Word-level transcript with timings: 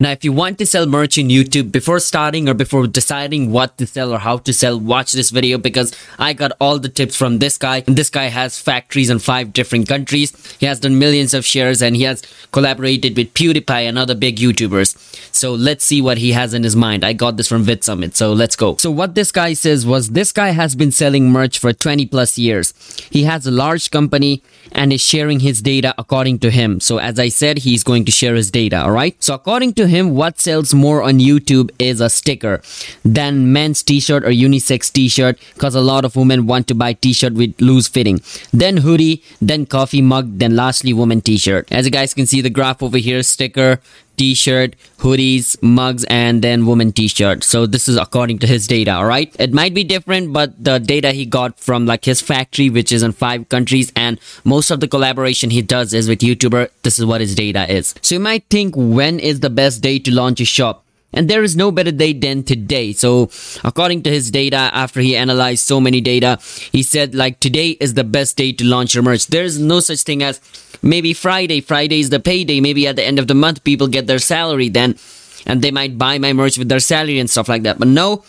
Now, 0.00 0.12
if 0.12 0.22
you 0.22 0.32
want 0.32 0.58
to 0.58 0.64
sell 0.66 0.86
merch 0.86 1.18
in 1.18 1.26
YouTube 1.26 1.72
before 1.72 1.98
starting 1.98 2.48
or 2.48 2.54
before 2.54 2.86
deciding 2.86 3.50
what 3.50 3.76
to 3.78 3.84
sell 3.84 4.12
or 4.14 4.18
how 4.20 4.38
to 4.38 4.52
sell, 4.52 4.78
watch 4.78 5.10
this 5.10 5.30
video 5.30 5.58
because 5.58 5.92
I 6.20 6.34
got 6.34 6.52
all 6.60 6.78
the 6.78 6.88
tips 6.88 7.16
from 7.16 7.40
this 7.40 7.58
guy. 7.58 7.82
And 7.84 7.96
this 7.96 8.08
guy 8.08 8.26
has 8.26 8.60
factories 8.60 9.10
in 9.10 9.18
five 9.18 9.52
different 9.52 9.88
countries. 9.88 10.30
He 10.58 10.66
has 10.66 10.78
done 10.78 11.00
millions 11.00 11.34
of 11.34 11.44
shares 11.44 11.82
and 11.82 11.96
he 11.96 12.04
has 12.04 12.22
collaborated 12.52 13.16
with 13.16 13.34
PewDiePie 13.34 13.88
and 13.88 13.98
other 13.98 14.14
big 14.14 14.36
YouTubers. 14.36 14.96
So 15.34 15.52
let's 15.52 15.84
see 15.84 16.00
what 16.00 16.18
he 16.18 16.30
has 16.30 16.54
in 16.54 16.62
his 16.62 16.76
mind. 16.76 17.02
I 17.02 17.12
got 17.12 17.36
this 17.36 17.48
from 17.48 17.64
VidSummit. 17.64 18.14
So 18.14 18.32
let's 18.32 18.54
go. 18.54 18.76
So 18.76 18.92
what 18.92 19.16
this 19.16 19.32
guy 19.32 19.54
says 19.54 19.84
was 19.84 20.10
this 20.10 20.30
guy 20.30 20.50
has 20.50 20.76
been 20.76 20.92
selling 20.92 21.32
merch 21.32 21.58
for 21.58 21.72
20 21.72 22.06
plus 22.06 22.38
years. 22.38 22.72
He 23.10 23.24
has 23.24 23.48
a 23.48 23.50
large 23.50 23.90
company 23.90 24.44
and 24.70 24.92
is 24.92 25.00
sharing 25.00 25.40
his 25.40 25.60
data 25.60 25.92
according 25.98 26.38
to 26.38 26.52
him. 26.52 26.78
So 26.78 26.98
as 26.98 27.18
I 27.18 27.30
said, 27.30 27.58
he's 27.58 27.82
going 27.82 28.04
to 28.04 28.12
share 28.12 28.36
his 28.36 28.52
data. 28.52 28.82
All 28.82 28.92
right. 28.92 29.20
So 29.20 29.34
according 29.34 29.74
to 29.74 29.87
him, 29.88 30.14
what 30.14 30.38
sells 30.38 30.74
more 30.74 31.02
on 31.02 31.18
YouTube 31.18 31.70
is 31.78 32.00
a 32.00 32.08
sticker 32.10 32.60
than 33.04 33.52
men's 33.52 33.82
t-shirt 33.82 34.24
or 34.24 34.30
unisex 34.30 34.92
t-shirt 34.92 35.38
because 35.54 35.74
a 35.74 35.80
lot 35.80 36.04
of 36.04 36.16
women 36.16 36.46
want 36.46 36.68
to 36.68 36.74
buy 36.74 36.92
t-shirt 36.92 37.34
with 37.34 37.60
loose 37.60 37.88
fitting. 37.88 38.20
Then 38.52 38.78
hoodie, 38.78 39.22
then 39.40 39.66
coffee 39.66 40.02
mug, 40.02 40.38
then 40.38 40.56
lastly 40.56 40.92
woman 40.92 41.20
t-shirt. 41.20 41.70
As 41.72 41.84
you 41.84 41.90
guys 41.90 42.14
can 42.14 42.26
see 42.26 42.40
the 42.40 42.50
graph 42.50 42.82
over 42.82 42.98
here, 42.98 43.22
sticker, 43.22 43.80
t-shirt, 44.18 44.76
hoodies, 44.98 45.56
mugs, 45.62 46.04
and 46.04 46.42
then 46.42 46.66
woman 46.66 46.92
t-shirt. 46.92 47.44
So 47.44 47.66
this 47.66 47.88
is 47.88 47.96
according 47.96 48.40
to 48.40 48.46
his 48.46 48.66
data, 48.66 48.90
alright? 48.90 49.34
It 49.38 49.52
might 49.52 49.72
be 49.72 49.84
different, 49.84 50.32
but 50.32 50.62
the 50.62 50.78
data 50.78 51.12
he 51.12 51.24
got 51.24 51.58
from 51.58 51.86
like 51.86 52.04
his 52.04 52.20
factory, 52.20 52.68
which 52.68 52.92
is 52.92 53.02
in 53.02 53.12
five 53.12 53.48
countries, 53.48 53.92
and 53.96 54.20
most 54.44 54.70
of 54.70 54.80
the 54.80 54.88
collaboration 54.88 55.50
he 55.50 55.62
does 55.62 55.94
is 55.94 56.08
with 56.08 56.18
YouTuber. 56.18 56.68
This 56.82 56.98
is 56.98 57.06
what 57.06 57.20
his 57.20 57.34
data 57.34 57.72
is. 57.72 57.94
So 58.02 58.16
you 58.16 58.20
might 58.20 58.44
think 58.50 58.74
when 58.76 59.18
is 59.20 59.40
the 59.40 59.50
best 59.50 59.80
day 59.80 59.98
to 60.00 60.12
launch 60.12 60.40
a 60.40 60.44
shop? 60.44 60.84
And 61.12 61.28
there 61.28 61.42
is 61.42 61.56
no 61.56 61.72
better 61.72 61.90
day 61.90 62.12
than 62.12 62.42
today. 62.42 62.92
So, 62.92 63.30
according 63.64 64.02
to 64.02 64.10
his 64.10 64.30
data, 64.30 64.70
after 64.74 65.00
he 65.00 65.16
analyzed 65.16 65.64
so 65.64 65.80
many 65.80 66.02
data, 66.02 66.38
he 66.70 66.82
said 66.82 67.14
like 67.14 67.40
today 67.40 67.70
is 67.80 67.94
the 67.94 68.04
best 68.04 68.36
day 68.36 68.52
to 68.52 68.64
launch 68.64 68.94
your 68.94 69.02
merch. 69.02 69.26
There's 69.26 69.58
no 69.58 69.80
such 69.80 70.02
thing 70.02 70.22
as 70.22 70.38
maybe 70.82 71.12
Friday. 71.14 71.60
Friday 71.60 72.00
is 72.00 72.10
the 72.10 72.20
payday. 72.20 72.60
Maybe 72.60 72.86
at 72.86 72.96
the 72.96 73.04
end 73.04 73.18
of 73.18 73.26
the 73.26 73.34
month, 73.34 73.64
people 73.64 73.88
get 73.88 74.06
their 74.06 74.18
salary 74.18 74.68
then, 74.68 74.96
and 75.46 75.62
they 75.62 75.70
might 75.70 75.98
buy 75.98 76.18
my 76.18 76.32
merch 76.32 76.58
with 76.58 76.68
their 76.68 76.80
salary 76.80 77.18
and 77.18 77.28
stuff 77.30 77.48
like 77.48 77.62
that. 77.62 77.78
But 77.78 77.88
no, 77.88 78.24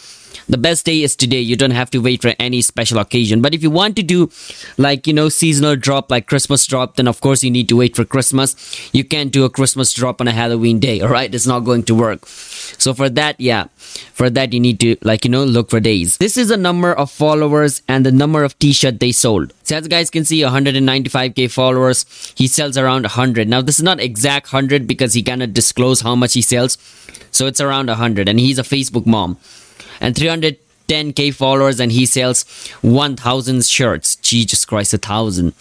the 0.49 0.57
best 0.57 0.85
day 0.85 1.03
is 1.03 1.15
today. 1.15 1.39
You 1.39 1.55
don't 1.55 1.71
have 1.71 1.91
to 1.91 1.99
wait 1.99 2.23
for 2.23 2.33
any 2.39 2.61
special 2.61 2.97
occasion. 2.97 3.41
But 3.41 3.53
if 3.53 3.61
you 3.61 3.69
want 3.69 3.95
to 3.97 4.03
do 4.03 4.31
like 4.77 5.05
you 5.05 5.13
know 5.13 5.29
seasonal 5.29 5.75
drop 5.75 6.09
like 6.09 6.25
christmas 6.27 6.65
drop 6.65 6.95
then 6.95 7.07
of 7.07 7.21
course 7.21 7.43
you 7.43 7.51
need 7.51 7.69
to 7.69 7.77
wait 7.77 7.95
for 7.95 8.03
christmas. 8.03 8.55
You 8.91 9.03
can't 9.03 9.31
do 9.31 9.45
a 9.45 9.49
christmas 9.49 9.93
drop 9.93 10.19
on 10.19 10.27
a 10.27 10.31
halloween 10.31 10.79
day 10.79 11.01
all 11.01 11.09
right? 11.09 11.33
It's 11.33 11.45
not 11.45 11.61
going 11.61 11.83
to 11.83 11.95
work. 11.95 12.25
So 12.25 12.93
for 12.93 13.09
that 13.09 13.39
yeah 13.39 13.65
for 14.13 14.29
that 14.31 14.51
you 14.51 14.59
need 14.59 14.79
to 14.79 14.97
like 15.03 15.23
you 15.23 15.31
know 15.31 15.43
look 15.43 15.69
for 15.69 15.79
days. 15.79 16.17
This 16.17 16.35
is 16.35 16.49
the 16.49 16.57
number 16.57 16.93
of 16.93 17.11
followers 17.11 17.81
and 17.87 18.05
the 18.05 18.11
number 18.11 18.43
of 18.43 18.57
t-shirt 18.57 18.99
they 18.99 19.11
sold. 19.11 19.53
So 19.63 19.77
as 19.77 19.87
guys 19.87 20.09
can 20.09 20.25
see 20.25 20.41
195k 20.41 21.51
followers. 21.51 22.05
He 22.35 22.47
sells 22.47 22.75
around 22.75 23.03
100 23.03 23.47
now 23.47 23.61
this 23.61 23.77
is 23.77 23.83
not 23.83 23.99
exact 23.99 24.51
100 24.51 24.87
because 24.87 25.13
he 25.13 25.21
cannot 25.21 25.53
disclose 25.53 26.01
how 26.01 26.15
much 26.15 26.33
he 26.33 26.41
sells. 26.41 26.77
So 27.31 27.45
it's 27.45 27.61
around 27.61 27.87
100 27.87 28.27
and 28.27 28.39
he's 28.39 28.57
a 28.57 28.63
facebook 28.63 29.05
mom 29.05 29.37
and 29.99 30.15
310k 30.15 31.33
followers 31.33 31.79
and 31.79 31.91
he 31.91 32.05
sells 32.05 32.43
1000 32.81 33.65
shirts. 33.65 34.15
Jesus 34.17 34.65
christ 34.65 34.93
a 34.93 34.97
thousand. 34.97 35.53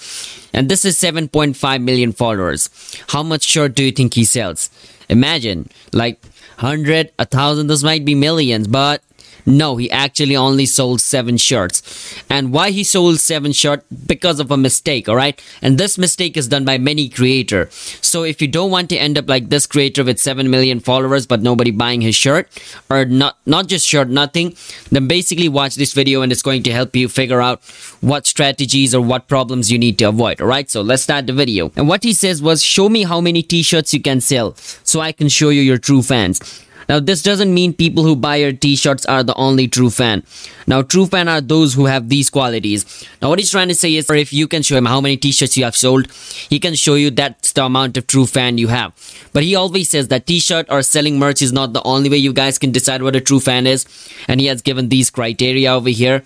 And 0.52 0.68
this 0.68 0.84
is 0.84 0.98
7.5 0.98 1.82
million 1.82 2.12
followers. 2.12 2.70
How 3.08 3.22
much 3.22 3.42
shirt 3.42 3.74
do 3.74 3.84
you 3.84 3.92
think 3.92 4.14
he 4.14 4.24
sells? 4.24 4.70
Imagine 5.08 5.68
like 5.92 6.20
100 6.60 7.12
a 7.18 7.24
thousand 7.24 7.68
those 7.68 7.84
might 7.84 8.04
be 8.04 8.16
millions 8.16 8.66
but 8.66 9.00
no, 9.48 9.76
he 9.76 9.90
actually 9.90 10.36
only 10.36 10.66
sold 10.66 11.00
seven 11.00 11.38
shirts. 11.38 11.82
And 12.28 12.52
why 12.52 12.70
he 12.70 12.84
sold 12.84 13.18
seven 13.18 13.52
shirts? 13.52 13.84
Because 14.06 14.40
of 14.40 14.50
a 14.50 14.56
mistake, 14.58 15.08
alright? 15.08 15.42
And 15.62 15.78
this 15.78 15.96
mistake 15.96 16.36
is 16.36 16.48
done 16.48 16.66
by 16.66 16.76
many 16.76 17.08
creator. 17.08 17.68
So 18.02 18.24
if 18.24 18.42
you 18.42 18.48
don't 18.48 18.70
want 18.70 18.90
to 18.90 18.96
end 18.96 19.16
up 19.16 19.26
like 19.26 19.48
this 19.48 19.66
creator 19.66 20.04
with 20.04 20.20
7 20.20 20.50
million 20.50 20.80
followers 20.80 21.26
but 21.26 21.40
nobody 21.40 21.70
buying 21.70 22.02
his 22.02 22.14
shirt, 22.14 22.48
or 22.90 23.06
not 23.06 23.38
not 23.46 23.68
just 23.68 23.86
shirt, 23.86 24.08
nothing, 24.08 24.54
then 24.90 25.08
basically 25.08 25.48
watch 25.48 25.76
this 25.76 25.94
video 25.94 26.20
and 26.20 26.30
it's 26.30 26.42
going 26.42 26.62
to 26.64 26.72
help 26.72 26.94
you 26.94 27.08
figure 27.08 27.40
out 27.40 27.62
what 28.02 28.26
strategies 28.26 28.94
or 28.94 29.00
what 29.00 29.28
problems 29.28 29.72
you 29.72 29.78
need 29.78 29.98
to 29.98 30.04
avoid, 30.04 30.42
alright? 30.42 30.70
So 30.70 30.82
let's 30.82 31.02
start 31.02 31.26
the 31.26 31.32
video. 31.32 31.72
And 31.74 31.88
what 31.88 32.04
he 32.04 32.12
says 32.12 32.42
was, 32.42 32.62
show 32.62 32.90
me 32.90 33.04
how 33.04 33.22
many 33.22 33.42
t-shirts 33.42 33.94
you 33.94 34.02
can 34.02 34.20
sell 34.20 34.54
so 34.84 35.00
I 35.00 35.12
can 35.12 35.28
show 35.30 35.48
you 35.48 35.62
your 35.62 35.78
true 35.78 36.02
fans. 36.02 36.67
Now, 36.88 37.00
this 37.00 37.22
doesn't 37.22 37.52
mean 37.52 37.74
people 37.74 38.02
who 38.02 38.16
buy 38.16 38.36
your 38.36 38.52
t-shirts 38.52 39.04
are 39.06 39.22
the 39.22 39.34
only 39.34 39.68
true 39.68 39.90
fan. 39.90 40.22
Now, 40.66 40.82
true 40.82 41.06
fan 41.06 41.28
are 41.28 41.40
those 41.40 41.74
who 41.74 41.84
have 41.86 42.08
these 42.08 42.30
qualities. 42.30 43.06
Now, 43.20 43.28
what 43.28 43.38
he's 43.38 43.50
trying 43.50 43.68
to 43.68 43.74
say 43.74 43.94
is, 43.94 44.08
if 44.10 44.32
you 44.32 44.48
can 44.48 44.62
show 44.62 44.76
him 44.76 44.86
how 44.86 45.00
many 45.00 45.16
t-shirts 45.16 45.56
you 45.56 45.64
have 45.64 45.76
sold, 45.76 46.10
he 46.48 46.58
can 46.58 46.74
show 46.74 46.94
you 46.94 47.10
that's 47.10 47.52
the 47.52 47.64
amount 47.64 47.96
of 47.96 48.06
true 48.06 48.26
fan 48.26 48.58
you 48.58 48.68
have. 48.68 48.92
But 49.32 49.42
he 49.42 49.54
always 49.54 49.88
says 49.90 50.08
that 50.08 50.26
t-shirt 50.26 50.66
or 50.70 50.82
selling 50.82 51.18
merch 51.18 51.42
is 51.42 51.52
not 51.52 51.72
the 51.72 51.82
only 51.82 52.08
way 52.08 52.16
you 52.16 52.32
guys 52.32 52.58
can 52.58 52.72
decide 52.72 53.02
what 53.02 53.16
a 53.16 53.20
true 53.20 53.40
fan 53.40 53.66
is. 53.66 53.86
And 54.26 54.40
he 54.40 54.46
has 54.46 54.62
given 54.62 54.88
these 54.88 55.10
criteria 55.10 55.72
over 55.72 55.90
here. 55.90 56.22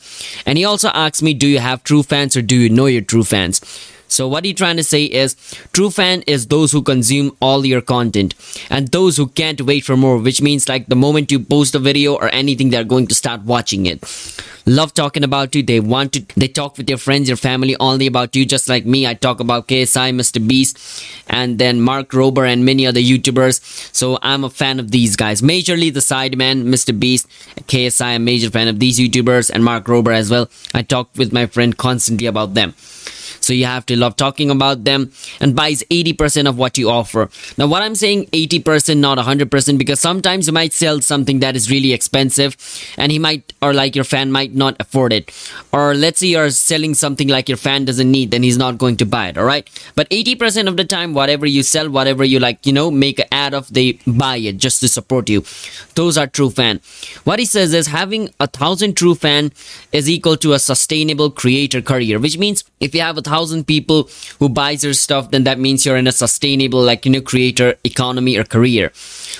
And 0.47 0.59
he 0.59 0.65
also 0.65 0.89
asks 0.89 1.23
me, 1.23 1.35
do 1.35 1.49
you 1.49 1.59
have 1.59 1.83
true 1.83 2.03
fans 2.03 2.37
or 2.37 2.43
do 2.43 2.57
you 2.57 2.69
know 2.69 2.87
your 2.87 3.03
true 3.03 3.25
fans? 3.25 3.61
So 4.13 4.29
what 4.29 4.45
he's 4.45 4.57
trying 4.57 4.77
to 4.77 4.85
say 4.85 5.05
is 5.05 5.35
true 5.73 5.91
fan 5.91 6.23
is 6.27 6.47
those 6.49 6.71
who 6.71 6.83
consume 6.83 7.35
all 7.41 7.65
your 7.65 7.81
content 7.81 8.35
and 8.69 8.89
those 8.89 9.17
who 9.17 9.29
can't 9.29 9.63
wait 9.63 9.85
for 9.85 9.97
more, 9.97 10.19
which 10.19 10.43
means 10.43 10.69
like 10.69 10.87
the 10.87 10.97
moment 10.97 11.33
you 11.33 11.41
post 11.41 11.75
a 11.75 11.79
video 11.79 12.15
or 12.15 12.29
anything, 12.29 12.69
they're 12.69 12.85
going 12.85 13.07
to 13.07 13.15
start 13.15 13.41
watching 13.43 13.87
it. 13.87 14.05
Love 14.67 14.93
talking 14.95 15.25
about 15.25 15.55
you. 15.55 15.63
They 15.63 15.81
want 15.81 16.13
to, 16.13 16.25
they 16.37 16.47
talk 16.47 16.77
with 16.77 16.89
your 16.89 16.99
friends, 16.99 17.29
your 17.29 17.39
family 17.39 17.75
only 17.81 18.07
about 18.07 18.37
you, 18.37 18.45
just 18.45 18.69
like 18.69 18.85
me. 18.85 19.07
I 19.07 19.15
talk 19.15 19.41
about 19.41 19.67
KSI, 19.67 20.15
Mr. 20.15 20.47
Beast, 20.47 20.79
and 21.29 21.59
then 21.59 21.81
Mark 21.81 22.11
Rober 22.11 22.47
and 22.47 22.65
many 22.65 22.87
other 22.87 23.01
YouTubers. 23.01 23.61
So 23.95 24.19
I'm 24.23 24.45
a 24.45 24.51
fan 24.51 24.79
of 24.79 24.91
these 24.91 25.17
guys. 25.17 25.43
Majorly 25.43 25.93
the 25.93 26.01
Sidemen, 26.01 26.65
Mr. 26.65 26.99
Beast, 26.99 27.27
KSI, 27.63 28.05
I'm 28.05 28.23
a 28.23 28.25
major 28.25 28.51
fan 28.51 28.69
of 28.69 28.79
these 28.79 29.01
YouTubers 29.01 29.51
and 29.51 29.65
Mark 29.65 29.87
Rober 29.87 30.15
as 30.15 30.31
well. 30.31 30.49
I 30.75 30.83
talk 30.83 31.09
with 31.17 31.33
my 31.33 31.47
friend 31.47 31.77
constantly 31.77 32.27
about 32.27 32.55
them. 32.55 32.75
So 33.53 33.57
you 33.57 33.67
have 33.67 33.85
to 33.87 33.97
love 33.97 34.17
talking 34.17 34.51
about 34.51 34.85
them 34.85 35.13
and 35.39 35.55
buys 35.55 35.83
80% 35.91 36.49
of 36.49 36.57
what 36.57 36.79
you 36.79 36.89
offer. 36.89 37.29
Now, 37.59 37.67
what 37.67 37.83
I'm 37.83 37.95
saying 37.95 38.29
80%, 38.29 38.97
not 38.97 39.19
100%, 39.19 39.77
because 39.77 40.01
sometimes 40.01 40.47
you 40.47 40.55
might 40.55 40.73
sell 40.73 41.03
something 41.03 41.41
that 41.41 41.55
is 41.55 41.71
really 41.71 41.93
expensive 41.93 42.57
and 42.97 43.13
he 43.13 43.19
might, 43.19 43.53
or 43.61 43.75
like 43.75 43.95
your 43.95 44.07
fan 44.07 44.33
might 44.33 44.55
not 44.55 44.75
afford 44.81 45.13
it. 45.13 45.31
Or 45.71 45.95
let's 45.95 46.21
say 46.21 46.29
you're 46.29 46.49
selling 46.49 46.95
something 46.95 47.29
like 47.29 47.47
your 47.47 47.59
fan 47.59 47.85
doesn't 47.85 48.11
need, 48.11 48.31
then 48.31 48.43
he's 48.43 48.57
not 48.57 48.79
going 48.79 48.97
to 48.97 49.05
buy 49.05 49.29
it, 49.29 49.37
alright? 49.37 49.69
But 49.97 50.09
80% 50.09 50.67
of 50.67 50.79
the 50.79 50.87
time, 50.87 51.13
whatever 51.13 51.45
you 51.45 51.63
sell, 51.63 51.91
whatever 51.91 52.25
you 52.25 52.39
like, 52.39 52.65
you 52.65 52.73
know, 52.73 52.91
make 52.91 53.19
an 53.19 53.27
ad 53.33 53.53
of, 53.53 53.71
they 53.71 53.99
buy 54.07 54.37
it 54.37 54.57
just 54.57 54.81
to 54.81 54.89
support 54.89 55.29
you. 55.29 55.45
Those 55.95 56.17
are 56.17 56.27
true 56.27 56.49
fan. 56.49 56.81
What 57.25 57.39
he 57.39 57.45
says 57.45 57.75
is 57.75 57.89
having 57.89 58.31
a 58.41 58.47
thousand 58.47 58.97
true 58.97 59.15
fan 59.15 59.53
is 59.93 60.09
equal 60.09 60.39
to 60.39 60.55
a 60.55 60.59
sustainable 60.59 61.31
creator 61.31 61.83
career, 61.83 62.19
which 62.19 62.39
means 62.39 62.65
if 62.81 62.95
you 62.95 63.03
have 63.03 63.19
a 63.19 63.21
thousand 63.21 63.42
people 63.67 64.09
who 64.39 64.49
buys 64.49 64.85
your 64.85 64.95
stuff, 64.95 65.31
then 65.31 65.45
that 65.45 65.59
means 65.59 65.85
you're 65.85 65.97
in 65.97 66.07
a 66.07 66.13
sustainable, 66.13 66.83
like, 66.83 67.05
you 67.05 67.13
know, 67.13 67.21
creator 67.21 67.77
economy 67.85 68.37
or 68.37 68.45
career. 68.45 68.93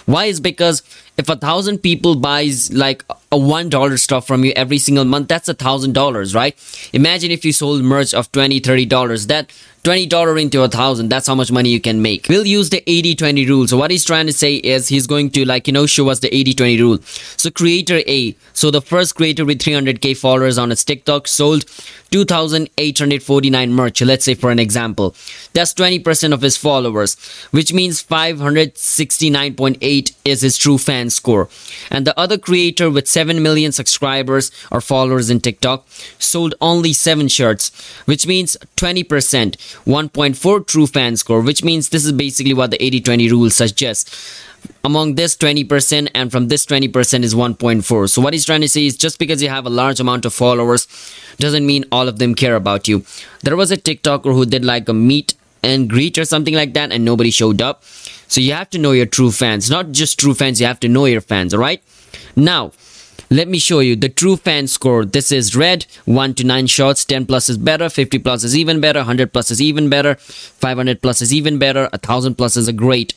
Why 0.07 0.27
is 0.27 0.41
because 0.41 0.83
if 1.19 1.29
a 1.29 1.37
thousand 1.37 1.79
people 1.79 2.17
buys 2.17 2.73
like 2.73 3.05
a 3.31 3.39
one 3.39 3.69
dollar 3.69 3.97
stuff 3.97 4.27
from 4.27 4.45
you 4.45 4.53
every 4.53 4.79
single 4.79 5.05
month, 5.05 5.29
that's 5.29 5.49
a 5.49 5.55
thousand 5.55 5.93
dollars, 5.93 6.35
right? 6.35 6.57
Imagine 6.93 7.31
if 7.31 7.45
you 7.45 7.53
sold 7.53 7.83
merch 7.83 8.15
of 8.15 8.33
20 8.33 8.61
30 8.61 8.87
dollars. 8.87 9.27
That 9.27 9.51
$20 9.85 10.41
into 10.41 10.63
a 10.63 10.69
thousand, 10.69 11.09
that's 11.09 11.27
how 11.27 11.35
much 11.35 11.51
money 11.51 11.69
you 11.69 11.81
can 11.81 12.01
make. 12.01 12.29
We'll 12.29 12.47
use 12.47 12.71
the 12.71 12.85
80-20 12.87 13.49
rule. 13.49 13.67
So 13.67 13.77
what 13.77 13.91
he's 13.91 14.05
trying 14.05 14.27
to 14.27 14.33
say 14.33 14.55
is 14.55 14.87
he's 14.87 15.09
going 15.09 15.31
to 15.31 15.45
like, 15.45 15.67
you 15.67 15.73
know, 15.73 15.87
show 15.87 16.09
us 16.09 16.21
the 16.21 16.31
80-20 16.31 16.79
rule. 16.79 16.99
So 17.03 17.51
creator 17.51 18.01
A, 18.07 18.37
so 18.53 18.71
the 18.71 18.81
first 18.81 19.17
creator 19.17 19.45
with 19.45 19.59
300k 19.59 20.17
followers 20.17 20.57
on 20.57 20.71
his 20.71 20.85
TikTok 20.85 21.27
sold 21.27 21.65
2,849 22.13 23.73
merch, 23.73 24.01
let's 24.03 24.25
say 24.25 24.35
for 24.35 24.53
an 24.53 24.61
example. 24.61 25.17
That's 25.55 25.75
20% 25.75 26.33
of 26.33 26.43
his 26.43 26.57
followers, 26.57 27.17
which 27.51 27.73
means 27.73 28.05
569.8 28.05 30.13
is 30.25 30.43
his 30.43 30.57
true 30.59 30.79
fan 30.79 31.11
score. 31.11 31.49
And 31.91 32.07
the 32.07 32.17
other 32.21 32.39
creator 32.39 32.89
with 32.91 33.09
7 33.09 33.43
million 33.43 33.73
subscribers 33.73 34.53
or 34.71 34.81
followers 34.81 35.29
in 35.31 35.41
TikTok 35.41 35.89
sold 36.19 36.55
only 36.61 36.93
7 36.93 37.27
shirts, 37.29 37.73
which 38.05 38.29
means 38.29 38.57
20%. 38.77 39.57
1.4 39.87 40.67
true 40.67 40.87
fan 40.87 41.17
score, 41.17 41.41
which 41.41 41.65
means 41.65 41.89
this 41.89 42.05
is 42.05 42.13
basically 42.13 42.55
what 42.55 42.71
the 42.71 42.79
80-20 42.79 43.31
rule 43.31 43.51
suggests. 43.51 44.43
Among 44.85 45.17
this 45.17 45.37
20% 45.37 46.09
and 46.15 46.31
from 46.31 46.49
this 46.49 46.67
20% 46.67 47.23
is 47.23 47.35
1.4. 47.35 48.11
So 48.11 48.23
what 48.23 48.33
he's 48.33 48.45
trying 48.45 48.61
to 48.61 48.69
say 48.69 48.87
is 48.87 48.97
just 48.97 49.19
because 49.19 49.43
you 49.43 49.49
have 49.49 49.67
a 49.67 49.71
large 49.71 49.99
amount 49.99 50.25
of 50.25 50.33
followers 50.33 50.87
doesn't 51.39 51.67
mean 51.67 51.85
all 51.91 52.09
of 52.09 52.19
them 52.19 52.35
care 52.35 52.55
about 52.55 52.87
you. 52.87 53.05
There 53.43 53.57
was 53.57 53.73
a 53.73 53.77
TikToker 53.77 54.33
who 54.33 54.47
did 54.47 54.65
like 54.65 54.89
a 54.89 54.95
meet 54.95 55.35
and 55.63 55.89
greet 55.89 56.19
or 56.19 56.25
something 56.25 56.55
like 56.55 56.75
that 56.75 56.93
and 56.93 57.05
nobody 57.05 57.31
showed 57.31 57.61
up. 57.61 57.85
So 58.29 58.41
you 58.41 58.53
have 58.53 58.71
to 58.71 58.79
know 58.79 58.93
your 58.93 59.07
true 59.07 59.33
fans. 59.33 59.71
Not 59.71 59.93
just 59.93 60.19
true 60.19 60.35
fans, 60.35 60.61
you 60.61 60.67
have 60.67 60.81
to 60.81 60.89
know 60.89 61.07
your 61.07 61.21
fans, 61.21 61.55
alright? 61.55 61.83
Now, 62.37 62.73
let 63.37 63.49
me 63.49 63.59
show 63.59 63.81
you. 63.81 63.97
The 63.97 64.09
true 64.09 64.37
fan 64.37 64.67
score. 64.67 65.05
This 65.05 65.33
is 65.33 65.57
red, 65.57 65.87
1 66.05 66.35
to 66.35 66.45
9 66.45 66.67
shots, 66.67 67.05
10 67.05 67.27
plus 67.27 67.49
is 67.49 67.57
better, 67.57 67.89
50 67.89 68.19
plus 68.19 68.45
is 68.45 68.57
even 68.57 68.81
better, 68.81 69.01
100 69.01 69.33
plus 69.33 69.51
is 69.51 69.61
even 69.61 69.89
better, 69.89 70.17
500 70.17 71.01
plus 71.01 71.23
is 71.23 71.33
even 71.33 71.59
better, 71.59 71.89
1000 71.93 72.35
plus 72.35 72.57
is 72.57 72.69
a 72.69 72.73
great 72.73 73.15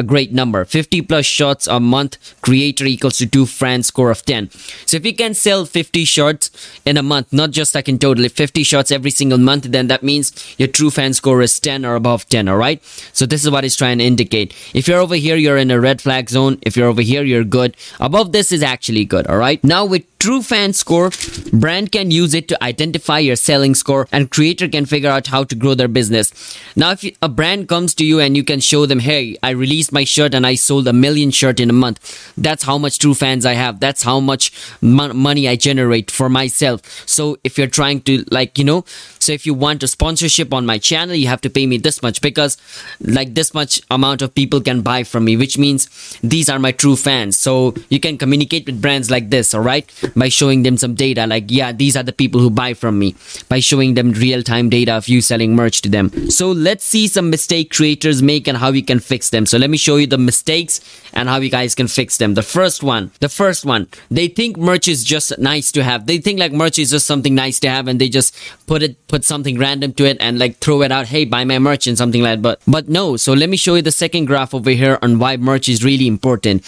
a 0.00 0.02
great 0.12 0.32
number. 0.32 0.64
50 0.64 1.02
plus 1.02 1.26
shots 1.26 1.66
a 1.66 1.78
month 1.78 2.16
creator 2.40 2.86
equals 2.86 3.18
to 3.18 3.26
2 3.26 3.46
fan 3.46 3.82
score 3.82 4.10
of 4.10 4.24
10 4.24 4.50
so 4.86 4.96
if 4.96 5.04
you 5.04 5.14
can 5.14 5.34
sell 5.34 5.64
50 5.64 6.04
shots 6.04 6.50
in 6.84 6.96
a 6.96 7.02
month 7.02 7.32
not 7.32 7.50
just 7.50 7.74
like 7.74 7.88
in 7.88 7.98
total 7.98 8.24
if 8.24 8.32
50 8.32 8.62
shots 8.62 8.90
every 8.90 9.10
single 9.10 9.38
month 9.38 9.64
then 9.64 9.88
that 9.88 10.02
means 10.02 10.32
your 10.58 10.68
true 10.68 10.90
fan 10.90 11.12
score 11.12 11.42
is 11.42 11.58
10 11.60 11.84
or 11.84 11.94
above 11.94 12.28
10 12.28 12.48
all 12.48 12.56
right? 12.56 12.82
So 13.12 13.26
this 13.26 13.44
is 13.44 13.50
what 13.50 13.64
it's 13.64 13.76
trying 13.76 13.98
to 13.98 14.04
indicate. 14.04 14.54
If 14.74 14.88
you're 14.88 15.00
over 15.00 15.16
here 15.16 15.36
you're 15.36 15.58
in 15.58 15.70
a 15.70 15.80
red 15.80 16.00
flag 16.00 16.30
zone. 16.30 16.58
If 16.62 16.76
you're 16.76 16.88
over 16.88 17.02
here 17.02 17.22
you're 17.22 17.44
good. 17.44 17.76
Above 17.98 18.32
this 18.32 18.52
is 18.52 18.62
actually 18.62 19.04
good 19.04 19.26
all 19.26 19.38
right? 19.38 19.62
Now 19.62 19.84
with 19.84 20.04
True 20.20 20.42
fan 20.42 20.74
score, 20.74 21.10
brand 21.50 21.92
can 21.92 22.10
use 22.10 22.34
it 22.34 22.46
to 22.48 22.62
identify 22.62 23.20
your 23.20 23.36
selling 23.36 23.74
score 23.74 24.06
and 24.12 24.30
creator 24.30 24.68
can 24.68 24.84
figure 24.84 25.08
out 25.08 25.28
how 25.28 25.44
to 25.44 25.54
grow 25.54 25.72
their 25.72 25.88
business. 25.88 26.58
Now, 26.76 26.90
if 26.90 27.16
a 27.22 27.28
brand 27.30 27.70
comes 27.70 27.94
to 27.94 28.04
you 28.04 28.20
and 28.20 28.36
you 28.36 28.44
can 28.44 28.60
show 28.60 28.84
them, 28.84 28.98
hey, 28.98 29.38
I 29.42 29.48
released 29.52 29.89
my 29.92 30.04
shirt 30.04 30.34
and 30.34 30.46
I 30.46 30.54
sold 30.54 30.88
a 30.88 30.92
million 30.92 31.30
shirt 31.30 31.60
in 31.60 31.70
a 31.70 31.72
month. 31.72 32.32
That's 32.36 32.62
how 32.62 32.78
much 32.78 32.98
true 32.98 33.14
fans 33.14 33.44
I 33.46 33.54
have. 33.54 33.80
That's 33.80 34.02
how 34.02 34.20
much 34.20 34.52
mo- 34.80 35.12
money 35.12 35.48
I 35.48 35.56
generate 35.56 36.10
for 36.10 36.28
myself. 36.28 36.80
So 37.08 37.38
if 37.44 37.58
you're 37.58 37.66
trying 37.66 38.00
to 38.02 38.24
like, 38.30 38.58
you 38.58 38.64
know, 38.64 38.84
so 39.20 39.32
if 39.32 39.46
you 39.46 39.54
want 39.54 39.82
a 39.82 39.88
sponsorship 39.88 40.52
on 40.52 40.66
my 40.66 40.78
channel, 40.78 41.14
you 41.14 41.28
have 41.28 41.40
to 41.42 41.50
pay 41.50 41.66
me 41.66 41.76
this 41.76 42.02
much 42.02 42.20
because 42.20 42.56
like 43.00 43.34
this 43.34 43.52
much 43.54 43.80
amount 43.90 44.22
of 44.22 44.34
people 44.34 44.60
can 44.60 44.82
buy 44.82 45.04
from 45.04 45.24
me, 45.24 45.36
which 45.36 45.58
means 45.58 46.18
these 46.22 46.48
are 46.48 46.58
my 46.58 46.72
true 46.72 46.96
fans. 46.96 47.36
So 47.36 47.74
you 47.88 48.00
can 48.00 48.18
communicate 48.18 48.66
with 48.66 48.80
brands 48.80 49.10
like 49.10 49.30
this, 49.30 49.54
all 49.54 49.60
right? 49.60 49.88
by 50.16 50.28
showing 50.28 50.62
them 50.62 50.76
some 50.76 50.94
data 50.94 51.26
like 51.26 51.44
yeah 51.48 51.72
these 51.72 51.96
are 51.96 52.02
the 52.02 52.12
people 52.12 52.40
who 52.40 52.50
buy 52.50 52.74
from 52.74 52.98
me. 52.98 53.14
By 53.48 53.60
showing 53.60 53.94
them 53.94 54.12
real-time 54.12 54.68
data 54.68 54.92
of 54.92 55.08
you 55.08 55.20
selling 55.20 55.54
merch 55.54 55.82
to 55.82 55.88
them. 55.88 56.30
So 56.30 56.50
let's 56.50 56.84
see 56.84 57.06
some 57.08 57.30
mistake 57.30 57.70
creators 57.70 58.22
make 58.22 58.48
and 58.48 58.56
how 58.56 58.70
we 58.70 58.82
can 58.82 59.00
fix 59.00 59.30
them. 59.30 59.46
So 59.46 59.58
let 59.58 59.70
me 59.70 59.76
show 59.76 59.96
you 59.96 60.06
the 60.06 60.18
mistakes 60.18 60.80
and 61.12 61.28
how 61.28 61.38
you 61.38 61.50
guys 61.50 61.74
can 61.74 61.88
fix 61.88 62.16
them. 62.16 62.34
The 62.34 62.42
first 62.42 62.82
one 62.82 63.10
the 63.20 63.28
first 63.28 63.64
one 63.64 63.88
they 64.10 64.28
think 64.28 64.56
merch 64.56 64.88
is 64.88 65.04
just 65.04 65.38
nice 65.38 65.72
to 65.72 65.82
have. 65.84 66.06
They 66.06 66.18
think 66.18 66.38
like 66.38 66.52
merch 66.52 66.78
is 66.78 66.90
just 66.90 67.06
something 67.06 67.34
nice 67.34 67.60
to 67.60 67.70
have 67.70 67.88
and 67.88 68.00
they 68.00 68.08
just 68.08 68.34
put 68.66 68.82
it 68.82 68.96
put 69.12 69.24
something 69.24 69.58
random 69.58 69.92
to 69.92 70.04
it 70.04 70.16
and 70.20 70.38
like 70.38 70.56
throw 70.58 70.80
it 70.82 70.92
out 70.92 71.06
hey 71.06 71.24
buy 71.24 71.44
my 71.44 71.58
merch 71.58 71.86
and 71.86 71.98
something 71.98 72.22
like 72.22 72.36
that 72.36 72.42
but 72.42 72.60
but 72.76 72.88
no 72.88 73.16
so 73.16 73.32
let 73.32 73.48
me 73.48 73.56
show 73.56 73.74
you 73.74 73.82
the 73.82 73.96
second 74.04 74.24
graph 74.26 74.54
over 74.54 74.70
here 74.70 74.98
on 75.02 75.18
why 75.18 75.36
merch 75.36 75.68
is 75.68 75.84
really 75.84 76.06
important 76.06 76.64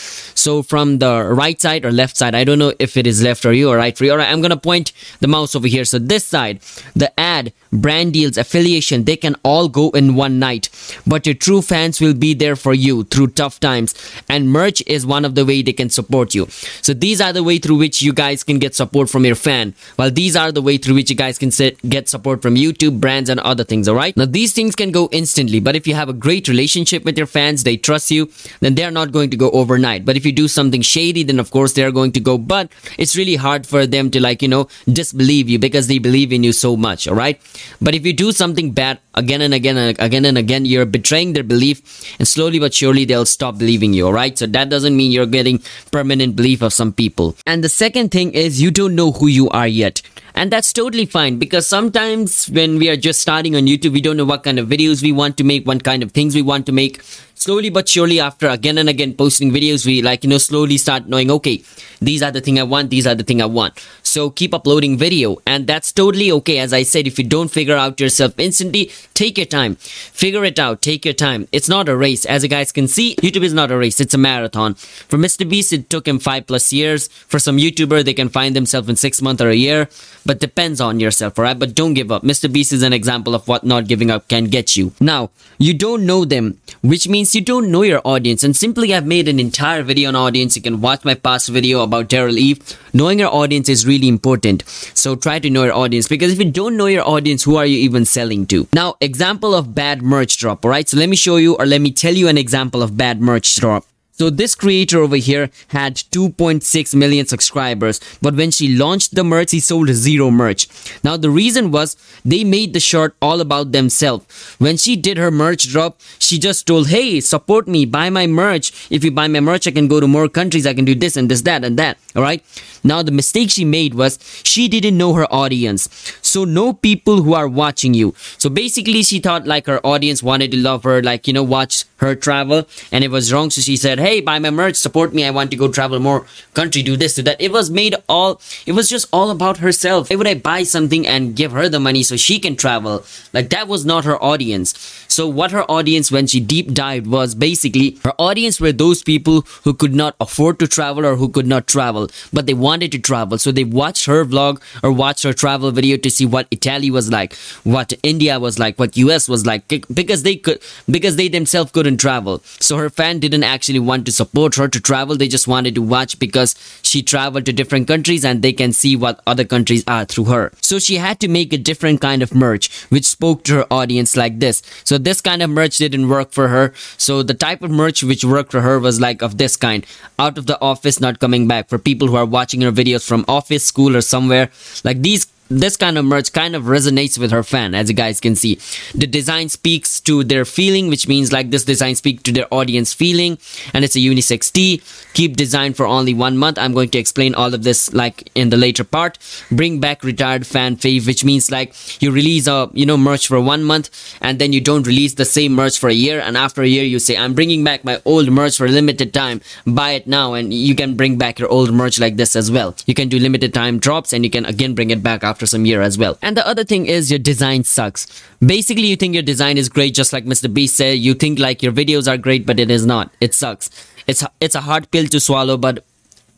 so 0.47 0.62
from 0.62 0.99
the 0.99 1.12
right 1.43 1.61
side 1.61 1.85
or 1.85 1.93
left 1.93 2.17
side 2.17 2.35
i 2.35 2.44
don't 2.44 2.59
know 2.59 2.73
if 2.79 2.97
it 2.97 3.06
is 3.06 3.23
left 3.23 3.43
for 3.43 3.53
you 3.53 3.69
or 3.71 3.77
right 3.77 3.97
for 3.97 4.05
you. 4.05 4.12
All 4.12 4.19
right, 4.19 4.31
I'm 4.31 4.41
gonna 4.41 4.56
point 4.56 4.93
the 5.21 5.29
mouse 5.29 5.55
over 5.55 5.67
here. 5.67 5.85
So 5.85 5.99
this 5.99 6.25
side, 6.25 6.61
the 6.94 7.09
ad, 7.19 7.53
brand 7.73 8.12
deals, 8.12 8.37
affiliation, 8.37 9.05
they 9.05 9.17
can 9.17 9.37
all 9.43 9.69
go 9.69 9.91
in 9.91 10.15
one 10.15 10.38
night. 10.38 10.69
But 11.06 11.27
your 11.27 11.35
true 11.35 11.62
fans 11.62 12.00
will 12.00 12.15
be 12.15 12.35
there 12.35 12.56
for 12.56 12.75
you 12.75 13.05
through 13.05 13.29
tough 13.29 13.61
times. 13.61 13.95
And 14.29 14.50
merch 14.50 14.83
is 14.87 15.06
one 15.06 15.25
of 15.25 15.35
the 15.35 15.45
way 15.45 15.62
they 15.62 15.73
can 15.73 15.91
support 15.91 16.35
you. 16.35 16.47
So 16.87 16.95
these 16.95 17.21
are 17.21 17.33
the 17.33 17.43
way 17.43 17.59
through 17.59 17.77
which 17.77 18.03
you 18.03 18.12
guys 18.12 18.45
can 18.45 18.59
get 18.59 18.75
support 18.75 19.11
from 19.11 19.25
your 19.25 19.35
fan. 19.35 19.75
Well, 19.99 20.11
these 20.11 20.37
are 20.37 20.53
the 20.53 20.62
way 20.62 20.77
through 20.79 20.95
which 20.95 21.11
you 21.11 21.17
guys 21.17 21.38
can 21.38 21.50
get 21.88 22.09
support 22.09 22.31
from 22.37 22.55
YouTube, 22.55 23.00
brands, 23.00 23.29
and 23.29 23.40
other 23.40 23.64
things. 23.64 23.88
All 23.88 23.96
right. 23.96 24.17
Now 24.17 24.26
these 24.26 24.52
things 24.52 24.75
can 24.76 24.90
go 24.90 25.08
instantly, 25.12 25.61
but 25.61 25.76
if 25.76 25.87
you 25.87 25.94
have 25.94 26.08
a 26.08 26.12
great 26.12 26.49
relationship 26.49 27.05
with 27.05 27.19
your 27.19 27.26
fans, 27.26 27.64
they 27.64 27.76
trust 27.76 28.11
you, 28.11 28.31
then 28.61 28.75
they're 28.75 28.90
not 28.90 29.12
going 29.12 29.31
to 29.31 29.37
go 29.37 29.50
overnight. 29.50 30.05
But 30.05 30.17
if 30.17 30.25
you 30.25 30.32
do 30.32 30.49
something 30.49 30.82
shady, 30.82 31.23
then 31.23 31.40
of 31.40 31.50
course 31.50 31.73
they're 31.73 31.93
going 31.93 32.12
to 32.12 32.20
go. 32.20 32.38
But 32.38 32.70
it's 32.99 33.17
really 33.17 33.37
hard 33.37 33.67
for 33.67 33.87
them 33.87 34.11
to 34.11 34.20
like 34.20 34.43
you 34.43 34.49
know 34.49 34.69
disbelieve 35.00 35.49
you 35.49 35.58
because 35.58 35.87
they 35.87 35.99
believe 35.99 36.32
in 36.32 36.43
you 36.44 36.52
so 36.52 36.76
much 36.76 37.06
all 37.08 37.14
right 37.14 37.40
but 37.81 37.94
if 37.94 38.06
you 38.06 38.12
do 38.12 38.32
something 38.32 38.73
bad 38.73 38.99
again 39.14 39.43
and 39.43 39.55
again 39.55 39.76
and 39.76 39.99
again 39.99 40.25
and 40.25 40.38
again 40.38 40.64
you're 40.64 40.87
betraying 40.87 41.32
their 41.32 41.43
belief 41.43 41.82
and 42.19 42.26
slowly 42.26 42.58
but 42.58 42.73
surely 42.75 43.05
they'll 43.05 43.26
stop 43.26 43.58
believing 43.58 43.93
you 43.93 44.06
all 44.06 44.12
right 44.12 44.38
so 44.38 44.46
that 44.46 44.69
doesn't 44.69 44.96
mean 44.96 45.11
you're 45.11 45.26
getting 45.26 45.61
permanent 45.90 46.37
belief 46.37 46.62
of 46.62 46.73
some 46.73 46.93
people 46.93 47.37
and 47.46 47.64
the 47.64 47.69
second 47.69 48.11
thing 48.11 48.32
is 48.32 48.62
you 48.62 48.70
don't 48.70 48.94
know 48.94 49.12
who 49.12 49.26
you 49.26 49.49
are 49.50 49.67
yet 49.67 50.02
and 50.34 50.50
that's 50.50 50.73
totally 50.73 51.06
fine 51.06 51.38
because 51.38 51.67
sometimes 51.67 52.46
when 52.46 52.79
we 52.79 52.88
are 52.88 52.96
just 52.96 53.20
starting 53.20 53.55
on 53.56 53.64
YouTube, 53.64 53.93
we 53.93 54.00
don't 54.00 54.17
know 54.17 54.25
what 54.25 54.43
kind 54.43 54.58
of 54.58 54.69
videos 54.69 55.02
we 55.02 55.12
want 55.12 55.37
to 55.37 55.44
make, 55.44 55.67
what 55.67 55.84
kind 55.84 56.02
of 56.02 56.12
things 56.12 56.34
we 56.34 56.43
want 56.43 56.67
to 56.67 56.73
make. 56.73 57.02
Slowly 57.34 57.70
but 57.70 57.88
surely, 57.88 58.20
after 58.20 58.49
again 58.49 58.79
and 58.79 58.88
again 58.88 59.14
posting 59.14 59.50
videos, 59.50 59.84
we 59.84 60.00
like, 60.00 60.23
you 60.23 60.31
know, 60.31 60.38
slowly 60.38 60.79
start 60.79 61.08
knowing, 61.08 61.31
okay, 61.31 61.62
these 62.00 62.23
are 62.23 62.31
the 62.31 62.40
thing 62.40 62.58
I 62.58 62.62
want, 62.62 62.90
these 62.90 63.06
are 63.06 63.17
the 63.17 63.25
thing 63.25 63.43
I 63.43 63.46
want. 63.46 63.84
So 64.12 64.29
keep 64.29 64.53
uploading 64.53 64.99
video. 64.99 65.38
And 65.47 65.67
that's 65.67 65.91
totally 65.91 66.31
okay. 66.32 66.59
As 66.59 66.75
I 66.75 66.82
said, 66.82 67.06
if 67.06 67.19
you 67.19 67.25
don't 67.25 67.49
figure 67.49 67.76
out 67.76 67.99
yourself 67.99 68.35
instantly, 68.38 68.91
take 69.14 69.38
your 69.38 69.47
time. 69.47 69.76
Figure 69.76 70.44
it 70.44 70.59
out. 70.59 70.82
Take 70.82 71.06
your 71.06 71.14
time. 71.14 71.49
It's 71.50 71.67
not 71.67 71.88
a 71.88 71.97
race. 71.97 72.26
As 72.26 72.43
you 72.43 72.50
guys 72.50 72.73
can 72.73 72.88
see, 72.88 73.17
YouTube 73.23 73.43
is 73.43 73.55
not 73.55 73.70
a 73.70 73.79
race. 73.79 74.00
It's 74.00 74.12
a 74.12 74.19
marathon. 74.19 74.75
For 74.75 75.17
Mr. 75.17 75.49
Beast, 75.49 75.73
it 75.73 75.88
took 75.88 76.06
him 76.06 76.19
five 76.19 76.47
plus 76.47 76.75
years. 76.75 77.09
For 77.09 77.38
some 77.38 77.56
YouTuber, 77.56 78.05
they 78.05 78.12
can 78.12 78.29
find 78.29 78.55
themselves 78.55 78.91
in 78.91 78.97
six 78.97 79.23
months 79.23 79.41
or 79.41 79.49
a 79.49 79.55
year 79.55 79.88
but 80.25 80.41
depends 80.41 80.81
on 80.81 81.00
yourself, 81.00 81.38
alright? 81.38 81.59
But 81.59 81.75
don't 81.75 81.94
give 81.94 82.12
up. 82.12 82.23
Mr. 82.23 82.53
Beast 82.53 82.73
is 82.73 82.82
an 82.82 82.93
example 82.93 83.35
of 83.35 83.49
what 83.49 83.64
not 83.64 83.88
giving 83.88 84.11
up 84.11 84.29
can 84.29 84.44
get 84.44 84.76
you. 84.76 84.93
Now, 85.00 85.31
you 85.59 85.75
don't 85.75 86.06
know 86.06 86.25
them, 86.25 86.59
which 86.82 87.09
means 87.09 87.35
you 87.35 87.41
don't 87.41 87.70
know 87.70 87.82
your 87.82 88.00
audience. 88.05 88.44
And 88.44 88.56
simply, 88.56 88.94
I've 88.94 89.06
made 89.06 89.29
an 89.29 89.41
entire 89.41 89.82
video 89.82 90.09
on 90.09 90.17
audience. 90.17 90.56
You 90.56 90.62
can 90.62 90.81
watch 90.81 91.05
my 91.05 91.14
past 91.14 91.49
video 91.49 91.82
about 91.82 92.09
Derral 92.09 92.37
Eves. 92.37 92.76
Knowing 92.93 93.19
your 93.19 93.35
audience 93.35 93.69
is 93.69 93.87
really 93.87 94.01
important. 94.08 94.64
So 94.94 95.16
try 95.16 95.38
to 95.38 95.50
know 95.50 95.64
your 95.64 95.75
audience 95.75 96.08
because 96.08 96.32
if 96.32 96.38
you 96.38 96.50
don't 96.50 96.76
know 96.76 96.87
your 96.87 97.06
audience, 97.06 97.44
who 97.44 97.56
are 97.56 97.66
you 97.66 97.78
even 97.78 98.04
selling 98.04 98.46
to? 98.46 98.66
Now, 98.72 98.96
example 99.00 99.54
of 99.54 99.75
bad 99.75 100.02
merch 100.02 100.37
drop, 100.38 100.64
alright? 100.64 100.88
So 100.88 100.96
let 100.96 101.08
me 101.08 101.16
show 101.16 101.37
you 101.37 101.56
or 101.56 101.66
let 101.66 101.81
me 101.81 101.90
tell 101.90 102.14
you 102.14 102.28
an 102.28 102.38
example 102.38 102.82
of 102.82 102.96
bad 102.96 103.20
merch 103.20 103.56
drop. 103.56 103.84
So 104.14 104.29
this 104.29 104.55
creator 104.55 105.00
over 105.00 105.17
here 105.17 105.50
had 105.69 105.97
2.6 105.97 106.94
million 106.94 107.26
subscribers, 107.26 107.99
but 108.20 108.35
when 108.35 108.50
she 108.50 108.76
launched 108.76 109.14
the 109.14 109.25
merch, 109.25 109.53
he 109.53 109.61
sold 109.61 109.88
zero 109.88 110.31
merch. 110.31 110.69
Now 111.03 111.17
the 111.17 111.31
reason 111.31 111.70
was 111.70 111.97
they 112.25 112.44
made 112.44 112.75
the 112.75 112.81
shirt 112.81 113.17
all 113.23 113.41
about 113.41 113.73
themselves. 113.73 114.26
When 114.59 114.76
she 114.76 114.97
did 114.97 115.17
her 115.17 115.31
merch 115.31 115.69
drop, 115.69 115.99
she 116.19 116.38
just 116.38 116.67
told, 116.67 116.88
hey, 116.88 117.20
support 117.20 117.67
me, 117.67 117.87
buy 117.87 118.11
my 118.11 118.26
merch. 118.26 118.87
If 118.91 119.03
you 119.03 119.11
buy 119.11 119.29
my 119.29 119.41
merch, 119.41 119.67
I 119.67 119.70
can 119.70 119.88
go 119.88 119.99
to 119.99 120.06
more 120.06 120.29
countries, 120.29 120.67
I 120.67 120.75
can 120.75 120.85
do 120.85 120.94
this 120.94 121.17
and 121.17 121.31
this, 121.31 121.43
that 121.43 121.64
and 121.64 121.78
that. 121.78 121.99
Alright? 122.14 122.45
Now 122.85 123.02
the 123.02 123.12
mistake 123.12 123.50
she 123.50 123.64
made 123.64 123.95
was 123.95 124.19
she 124.45 124.69
didn't 124.69 124.99
know 124.99 125.14
her 125.14 125.33
audience. 125.33 125.88
So 126.33 126.45
no 126.45 126.73
people 126.73 127.23
who 127.23 127.35
are 127.35 127.47
watching 127.47 127.93
you. 127.93 128.15
So 128.39 128.49
basically 128.49 129.03
she 129.03 129.19
thought 129.21 129.47
like 129.47 129.67
her 129.67 129.81
audience 129.87 130.23
wanted 130.23 130.51
to 130.53 130.57
love 130.57 130.83
her, 130.85 131.03
like, 131.03 131.27
you 131.27 131.35
know, 131.35 131.43
watch 131.43 131.85
her 131.99 132.15
travel 132.15 132.67
and 132.91 133.05
it 133.05 133.11
was 133.11 133.31
wrong. 133.33 133.51
So 133.51 133.61
she 133.61 133.77
said, 133.77 134.01
hey, 134.01 134.23
buy 134.23 134.39
my 134.39 134.49
merch, 134.49 134.77
support 134.77 135.12
me. 135.12 135.27
I 135.27 135.31
want 135.31 135.51
to 135.51 135.59
go 135.59 135.69
travel 135.69 136.01
more 136.01 136.25
country, 136.55 136.83
do 136.83 136.97
this, 136.97 137.17
do 137.17 137.23
that. 137.25 137.39
It 137.39 137.53
was 137.53 137.71
made 137.71 137.95
all, 138.09 138.41
it 138.65 138.73
was 138.73 138.89
just 138.89 139.09
all 139.12 139.29
about 139.31 139.59
herself. 139.59 140.09
Why 140.09 140.17
would 140.17 140.27
I 140.27 140.35
buy 140.35 140.62
something 140.62 141.07
and 141.07 141.37
give 141.37 141.53
her 141.53 141.69
the 141.69 141.79
money 141.79 142.03
so 142.03 142.17
she 142.17 142.39
can 142.41 142.57
travel? 142.57 143.05
Like 143.35 143.51
that 143.51 143.69
was 143.69 143.85
not 143.85 144.07
her 144.07 144.17
audience. 144.23 144.73
So 145.09 145.29
what 145.29 145.51
her 145.51 145.71
audience 145.71 146.11
when 146.11 146.27
she 146.27 146.41
deep 146.41 146.73
dived 146.73 147.07
was 147.07 147.35
basically 147.35 147.99
her 148.05 148.15
audience 148.19 148.59
were 148.59 148.73
those 148.73 149.03
people 149.03 149.43
who 149.65 149.75
could 149.75 149.95
not 149.95 150.17
afford 150.19 150.59
to 150.61 150.67
travel 150.67 151.05
or 151.05 151.17
who 151.17 151.29
could 151.29 151.47
not 151.47 151.67
travel, 151.67 152.09
but 152.33 152.47
they 152.47 152.55
wanted 152.55 152.91
to 152.93 152.99
travel. 152.99 153.37
So 153.37 153.53
they 153.53 153.65
watched 153.65 154.07
her 154.07 154.25
vlog 154.25 154.62
or 154.83 154.91
watched 154.91 155.25
her 155.25 155.35
travel 155.35 155.71
video 155.71 155.99
to 155.99 156.11
see 156.11 156.22
what 156.25 156.47
Italy 156.50 156.91
was 156.91 157.11
like, 157.11 157.35
what 157.64 157.93
India 158.02 158.38
was 158.38 158.59
like, 158.59 158.79
what 158.79 158.97
US 158.97 159.29
was 159.29 159.47
like, 159.47 159.67
because 159.69 160.23
they 160.23 160.37
could, 160.37 160.61
because 160.91 161.17
they 161.17 161.29
themselves 161.29 161.73
couldn't 161.73 161.99
travel. 161.99 162.41
So 162.61 162.76
her 162.76 162.91
fan 162.91 163.19
didn't 163.19 163.45
actually 163.45 163.79
want 163.79 164.07
to 164.07 164.12
support 164.12 164.55
her 164.57 164.69
to 164.69 164.81
travel. 164.81 165.17
They 165.17 165.29
just 165.29 165.49
wanted 165.49 165.75
to 165.75 165.83
watch 165.83 166.19
because 166.19 166.55
she 166.83 167.02
traveled 167.02 167.47
to 167.47 167.52
different 167.52 167.88
countries 167.88 168.25
and 168.25 168.43
they 168.43 168.52
can 168.52 168.73
see 168.73 168.97
what 168.97 169.21
other 169.26 169.45
countries 169.45 169.85
are 169.87 170.05
through 170.05 170.25
her. 170.26 170.52
So 170.61 170.79
she 170.79 170.97
had 170.97 171.21
to 171.21 171.29
make 171.29 171.52
a 171.52 171.59
different 171.59 172.00
kind 172.00 172.23
of 172.23 172.35
merch 172.35 172.71
which 172.85 173.07
spoke 173.07 173.45
to 173.45 173.55
her 173.55 173.73
audience 173.73 174.17
like 174.17 174.38
this. 174.38 174.62
So 174.85 174.99
this 174.99 175.21
kind 175.21 175.43
of 175.43 175.50
merch 175.50 175.79
didn't 175.79 176.09
work 176.09 176.33
for 176.33 176.49
her. 176.49 176.73
So 176.97 177.23
the 177.23 177.35
type 177.35 177.62
of 177.62 177.71
merch 177.71 178.02
which 178.02 178.25
worked 178.25 178.52
for 178.52 178.61
her 178.61 178.79
was 178.79 179.00
like 179.00 179.23
of 179.23 179.38
this 179.38 179.57
kind. 179.57 179.87
Out 180.19 180.38
of 180.38 180.47
the 180.47 180.61
office, 180.61 181.00
not 181.00 181.19
coming 181.19 181.49
back. 181.49 181.69
For 181.69 181.79
people 181.79 182.09
who 182.09 182.17
are 182.17 182.26
watching 182.26 182.61
her 182.61 182.73
videos 182.73 183.07
from 183.07 183.25
office, 183.29 183.64
school 183.64 183.97
or 183.97 184.00
somewhere. 184.00 184.50
Like 184.85 185.02
these 185.02 185.26
this 185.61 185.76
kind 185.76 185.99
of 185.99 186.04
merch 186.04 186.32
kind 186.32 186.54
of 186.56 186.64
resonates 186.64 187.18
with 187.18 187.30
her 187.30 187.42
fan, 187.42 187.75
as 187.75 187.88
you 187.88 187.94
guys 187.94 188.21
can 188.21 188.37
see. 188.37 188.59
The 188.94 189.06
design 189.06 189.49
speaks 189.49 190.00
to 190.00 190.25
their 190.25 190.44
feeling, 190.44 190.88
which 190.88 191.09
means 191.09 191.32
like 191.32 191.50
this 191.50 191.64
design 191.64 191.94
speaks 191.94 192.23
to 192.25 192.32
their 192.32 192.47
audience 192.50 192.92
feeling, 192.92 193.38
and 193.75 193.85
it's 193.85 193.97
a 193.97 194.00
unisex 194.00 194.52
tee. 194.52 194.82
Keep 195.14 195.37
design 195.37 195.75
for 195.75 195.87
only 195.87 196.14
one 196.14 196.37
month. 196.37 196.59
I'm 196.59 196.73
going 196.73 196.90
to 196.90 196.99
explain 196.99 197.35
all 197.35 197.52
of 197.52 197.62
this 197.62 197.92
like 197.92 198.30
in 198.35 198.50
the 198.50 198.56
later 198.56 198.85
part. 198.85 199.18
Bring 199.50 199.80
back 199.80 200.02
retired 200.02 200.47
fan 200.47 200.76
fave, 200.76 201.06
which 201.06 201.25
means 201.25 201.50
like 201.50 201.75
you 202.02 202.11
release 202.11 202.47
a 202.47 202.71
you 202.73 202.87
know 202.87 202.97
merch 202.97 203.28
for 203.28 203.40
one 203.40 203.62
month 203.64 203.90
and 204.21 204.38
then 204.38 204.52
you 204.52 204.61
don't 204.61 204.87
release 204.87 205.14
the 205.14 205.25
same 205.25 205.52
merch 205.52 205.78
for 205.78 205.88
a 205.88 205.94
year, 205.94 206.21
and 206.21 206.37
after 206.37 206.62
a 206.62 206.66
year 206.66 206.85
you 206.85 206.99
say 206.99 207.16
I'm 207.16 207.35
bringing 207.35 207.64
back 207.64 207.85
my 207.85 208.00
old 208.04 208.30
merch 208.30 208.56
for 208.56 208.66
a 208.66 208.71
limited 208.71 209.12
time. 209.12 209.40
Buy 209.66 209.92
it 209.92 210.06
now, 210.06 210.35
and 210.35 210.52
you 210.52 210.75
can 210.75 210.97
bring 210.97 211.18
back 211.18 211.38
your 211.38 211.49
old 211.49 211.73
merch 211.73 211.99
like 211.99 212.16
this 212.16 212.37
as 212.37 212.50
well. 212.50 212.75
You 212.87 212.94
can 212.94 213.09
do 213.09 213.18
limited 213.18 213.52
time 213.54 213.78
drops, 213.78 214.12
and 214.12 214.25
you 214.25 214.30
can 214.30 214.44
again 214.47 214.75
bring 214.75 214.90
it 214.90 215.02
back 215.02 215.25
after 215.25 215.41
some 215.46 215.66
year 215.66 215.82
as 215.82 215.99
well. 215.99 216.18
And 216.22 216.37
the 216.37 216.46
other 216.46 216.64
thing 216.64 216.87
is 216.87 217.11
your 217.11 217.18
design 217.18 217.64
sucks. 217.64 218.06
Basically, 218.40 218.87
you 218.87 218.96
think 218.96 219.14
your 219.14 219.22
design 219.22 219.58
is 219.58 219.68
great, 219.68 219.94
just 219.94 220.12
like 220.12 220.25
Mr. 220.25 220.52
Beast 220.52 220.76
said. 220.76 220.99
You 220.99 221.14
think 221.14 221.38
like 221.38 221.62
your 221.62 221.72
videos 221.72 222.11
are 222.11 222.16
great, 222.16 222.46
but 222.46 222.58
it 222.58 222.70
is 222.70 222.87
not. 222.87 223.11
It 223.20 223.34
sucks. 223.34 223.70
It's 224.06 224.25
it's 224.40 224.54
a 224.54 224.61
hard 224.61 224.90
pill 224.90 225.06
to 225.06 225.20
swallow, 225.20 225.56
but 225.56 225.84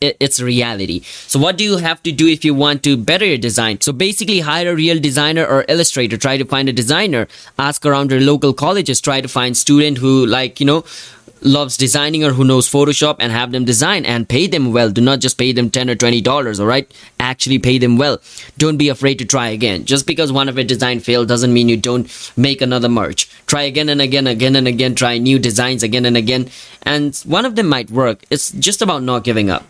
it's 0.01 0.41
reality. 0.41 1.01
So 1.27 1.39
what 1.39 1.57
do 1.57 1.65
you 1.65 1.79
have 1.79 2.03
to 2.03 2.13
do 2.13 2.27
if 2.27 2.45
you 2.45 2.55
want 2.55 2.83
to 2.83 2.97
better 2.97 3.25
your 3.25 3.39
design? 3.39 3.81
So 3.81 3.93
basically 3.93 4.41
hire 4.41 4.71
a 4.71 4.75
real 4.75 5.01
designer 5.01 5.47
or 5.47 5.65
illustrator, 5.69 6.17
try 6.17 6.37
to 6.37 6.45
find 6.45 6.69
a 6.69 6.73
designer, 6.73 7.27
ask 7.59 7.87
around 7.87 8.11
your 8.11 8.21
local 8.21 8.53
colleges, 8.53 9.01
try 9.01 9.21
to 9.21 9.29
find 9.29 9.57
student 9.57 9.99
who 9.99 10.27
like, 10.27 10.61
you 10.61 10.67
know, 10.67 10.85
loves 11.45 11.77
designing 11.77 12.25
or 12.25 12.33
who 12.33 12.45
knows 12.45 12.69
Photoshop 12.69 13.17
and 13.21 13.31
have 13.31 13.53
them 13.53 13.65
design 13.65 14.05
and 14.05 14.29
pay 14.29 14.47
them 14.47 14.73
well. 14.73 14.91
Do 14.91 15.01
not 15.01 15.21
just 15.21 15.39
pay 15.39 15.53
them 15.53 15.71
10 15.71 15.91
or 15.91 15.95
20 15.95 16.21
dollars, 16.21 16.59
all 16.59 16.67
right? 16.67 16.91
Actually 17.21 17.59
pay 17.59 17.79
them 17.79 17.99
well. 17.99 18.21
Don't 18.59 18.79
be 18.79 18.89
afraid 18.89 19.19
to 19.19 19.25
try 19.25 19.49
again. 19.49 19.85
Just 19.85 20.07
because 20.07 20.33
one 20.33 20.49
of 20.49 20.57
your 20.57 20.65
design 20.65 21.01
failed 21.01 21.29
doesn't 21.29 21.53
mean 21.53 21.69
you 21.69 21.77
don't 21.77 22.11
make 22.37 22.63
another 22.63 22.89
merch. 22.89 23.29
Try 23.47 23.63
again 23.63 23.89
and 23.89 24.01
again, 24.01 24.27
again 24.27 24.57
and 24.57 24.67
again, 24.67 24.95
try 24.95 25.19
new 25.19 25.39
designs 25.39 25.83
again 25.83 26.07
and 26.07 26.17
again, 26.17 26.51
and 26.83 27.15
one 27.27 27.45
of 27.45 27.57
them 27.57 27.69
might 27.69 27.91
work. 27.91 28.25
It's 28.31 28.51
just 28.51 28.83
about 28.83 29.03
not 29.03 29.25
giving 29.25 29.51
up. 29.51 29.65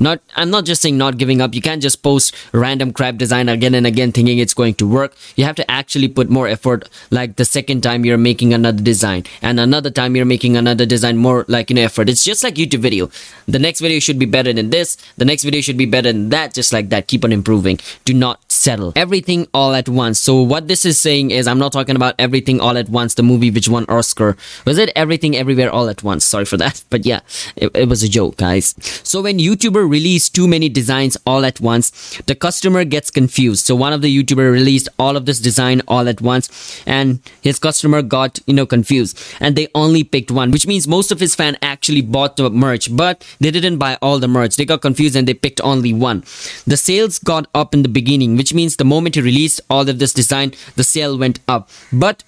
Not, 0.00 0.20
I'm 0.36 0.50
not 0.50 0.64
just 0.64 0.82
saying 0.82 0.98
not 0.98 1.18
giving 1.18 1.40
up. 1.40 1.54
You 1.54 1.60
can't 1.60 1.82
just 1.82 2.02
post 2.02 2.34
random 2.52 2.92
crap 2.92 3.16
design 3.16 3.48
again 3.48 3.74
and 3.74 3.86
again 3.86 4.12
thinking 4.12 4.38
it's 4.38 4.54
going 4.54 4.74
to 4.74 4.86
work. 4.86 5.14
You 5.36 5.44
have 5.44 5.56
to 5.56 5.70
actually 5.70 6.08
put 6.08 6.30
more 6.30 6.48
effort. 6.48 6.88
Like 7.10 7.36
the 7.36 7.44
second 7.44 7.82
time 7.82 8.04
you're 8.04 8.18
making 8.18 8.54
another 8.54 8.82
design, 8.82 9.24
and 9.40 9.58
another 9.60 9.90
time 9.90 10.16
you're 10.16 10.24
making 10.24 10.56
another 10.56 10.86
design 10.86 11.16
more 11.16 11.44
like 11.48 11.70
an 11.70 11.78
effort. 11.78 12.08
It's 12.08 12.24
just 12.24 12.42
like 12.42 12.54
YouTube 12.54 12.80
video. 12.80 13.10
The 13.46 13.58
next 13.58 13.80
video 13.80 13.98
should 13.98 14.18
be 14.18 14.26
better 14.26 14.52
than 14.52 14.70
this. 14.70 14.96
The 15.16 15.24
next 15.24 15.44
video 15.44 15.60
should 15.60 15.78
be 15.78 15.86
better 15.86 16.12
than 16.12 16.30
that. 16.30 16.54
Just 16.54 16.72
like 16.72 16.88
that. 16.90 17.06
Keep 17.08 17.24
on 17.24 17.32
improving. 17.32 17.78
Do 18.04 18.14
not 18.14 18.40
settle. 18.50 18.92
Everything 18.96 19.46
all 19.54 19.74
at 19.74 19.88
once. 19.88 20.20
So 20.20 20.42
what 20.42 20.68
this 20.68 20.84
is 20.84 21.00
saying 21.00 21.30
is, 21.30 21.46
I'm 21.46 21.58
not 21.58 21.72
talking 21.72 21.96
about 21.96 22.14
everything 22.18 22.60
all 22.60 22.76
at 22.76 22.88
once. 22.88 23.14
The 23.14 23.22
movie 23.22 23.50
which 23.50 23.68
won 23.68 23.84
Oscar 23.88 24.36
was 24.64 24.78
it 24.78 24.90
Everything 24.94 25.36
Everywhere 25.36 25.70
All 25.70 25.88
at 25.88 26.02
Once? 26.02 26.24
Sorry 26.24 26.44
for 26.44 26.56
that, 26.56 26.82
but 26.90 27.04
yeah, 27.06 27.20
it, 27.56 27.70
it 27.74 27.88
was 27.88 28.02
a 28.02 28.08
joke, 28.08 28.36
guys. 28.36 28.74
So 29.04 29.22
when 29.22 29.38
YouTube 29.38 29.71
YouTuber 29.72 29.88
release 29.88 30.28
too 30.28 30.46
many 30.46 30.68
designs 30.68 31.16
all 31.26 31.44
at 31.44 31.60
once, 31.60 32.20
the 32.26 32.34
customer 32.34 32.84
gets 32.84 33.10
confused. 33.10 33.64
So 33.64 33.74
one 33.74 33.92
of 33.92 34.02
the 34.02 34.22
YouTuber 34.22 34.52
released 34.52 34.88
all 34.98 35.16
of 35.16 35.26
this 35.26 35.40
design 35.40 35.82
all 35.88 36.08
at 36.08 36.20
once 36.20 36.82
and 36.86 37.20
his 37.40 37.58
customer 37.58 38.02
got, 38.02 38.38
you 38.46 38.54
know, 38.54 38.66
confused 38.66 39.18
and 39.40 39.56
they 39.56 39.68
only 39.74 40.04
picked 40.04 40.30
one, 40.30 40.50
which 40.50 40.66
means 40.66 40.86
most 40.86 41.10
of 41.10 41.20
his 41.20 41.34
fan 41.34 41.56
actually 41.62 42.02
bought 42.02 42.36
the 42.36 42.50
merch, 42.50 42.94
but 42.94 43.26
they 43.40 43.50
didn't 43.50 43.78
buy 43.78 43.96
all 44.02 44.18
the 44.18 44.28
merch. 44.28 44.56
They 44.56 44.64
got 44.64 44.82
confused 44.82 45.16
and 45.16 45.26
they 45.26 45.34
picked 45.34 45.60
only 45.62 45.92
one. 45.92 46.20
The 46.66 46.76
sales 46.76 47.18
got 47.18 47.46
up 47.54 47.74
in 47.74 47.82
the 47.82 47.88
beginning, 47.88 48.36
which 48.36 48.54
means 48.54 48.76
the 48.76 48.84
moment 48.84 49.14
he 49.14 49.20
released 49.20 49.60
all 49.70 49.88
of 49.88 49.98
this 49.98 50.12
design, 50.12 50.52
the 50.76 50.84
sale 50.84 51.18
went 51.18 51.40
up. 51.48 51.70
But 51.92 52.24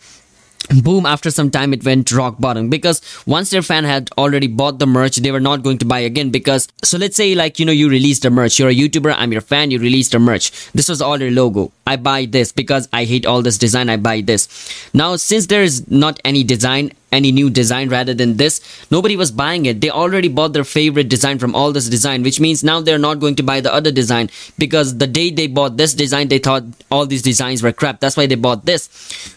boom 0.83 1.07
after 1.07 1.31
some 1.31 1.51
time 1.51 1.73
it 1.73 1.85
went 1.85 2.11
rock 2.13 2.37
bottom. 2.39 2.69
Because 2.69 3.01
once 3.27 3.51
their 3.51 3.63
fan 3.63 3.85
had 3.85 4.11
already 4.19 4.47
bought 4.47 4.79
the 4.79 4.87
merch 4.87 5.17
they 5.17 5.31
were 5.31 5.41
not 5.41 5.63
going 5.63 5.79
to 5.79 5.85
buy 5.85 6.01
again 6.01 6.31
because 6.31 6.69
so 6.83 6.99
let's 6.99 7.17
say 7.17 7.35
like 7.35 7.59
you 7.59 7.67
know 7.67 7.73
you 7.73 7.89
released 7.89 8.25
a 8.25 8.31
merch. 8.31 8.59
You're 8.59 8.71
a 8.71 8.75
youtuber 8.75 9.15
i'm 9.17 9.33
your 9.33 9.41
fan 9.41 9.71
you 9.71 9.79
released 9.79 10.15
a 10.15 10.19
merch. 10.19 10.51
This 10.73 10.89
was 10.89 11.03
all 11.03 11.21
your 11.21 11.31
logo. 11.31 11.73
I 11.87 11.97
buy 11.97 12.27
this 12.27 12.53
because 12.53 12.89
i 12.93 13.05
hate 13.05 13.27
all 13.27 13.43
this 13.43 13.59
design 13.59 13.89
i 13.89 13.97
buy 13.97 14.21
this. 14.21 14.49
Now 14.95 15.17
since 15.17 15.47
there 15.47 15.63
is 15.63 15.91
not 15.91 16.21
any 16.25 16.45
design 16.45 16.93
any 17.15 17.33
new 17.33 17.49
design 17.51 17.89
rather 17.89 18.15
than 18.15 18.37
this. 18.37 18.61
Nobody 18.91 19.17
was 19.17 19.31
buying 19.31 19.67
it. 19.67 19.81
They 19.81 19.91
already 19.91 20.29
bought 20.29 20.53
their 20.53 20.65
favorite 20.65 21.09
design 21.09 21.39
from 21.39 21.55
all 21.55 21.73
this 21.73 21.89
design 21.89 22.23
which 22.23 22.41
means 22.41 22.65
now 22.65 22.81
they're 22.81 22.99
not 22.99 23.21
going 23.21 23.37
to 23.37 23.43
buy 23.43 23.61
the 23.61 23.73
other 23.73 23.93
design 23.93 24.31
because 24.59 24.99
the 24.99 25.07
day 25.07 25.31
they 25.31 25.47
bought 25.47 25.77
this 25.77 25.95
design 25.95 26.29
they 26.29 26.39
thought 26.39 26.65
all 26.91 27.07
these 27.07 27.23
designs 27.23 27.63
were 27.63 27.73
crap. 27.73 28.01
That's 28.01 28.17
why 28.17 28.27
they 28.27 28.35
bought 28.35 28.67
this. 28.67 28.89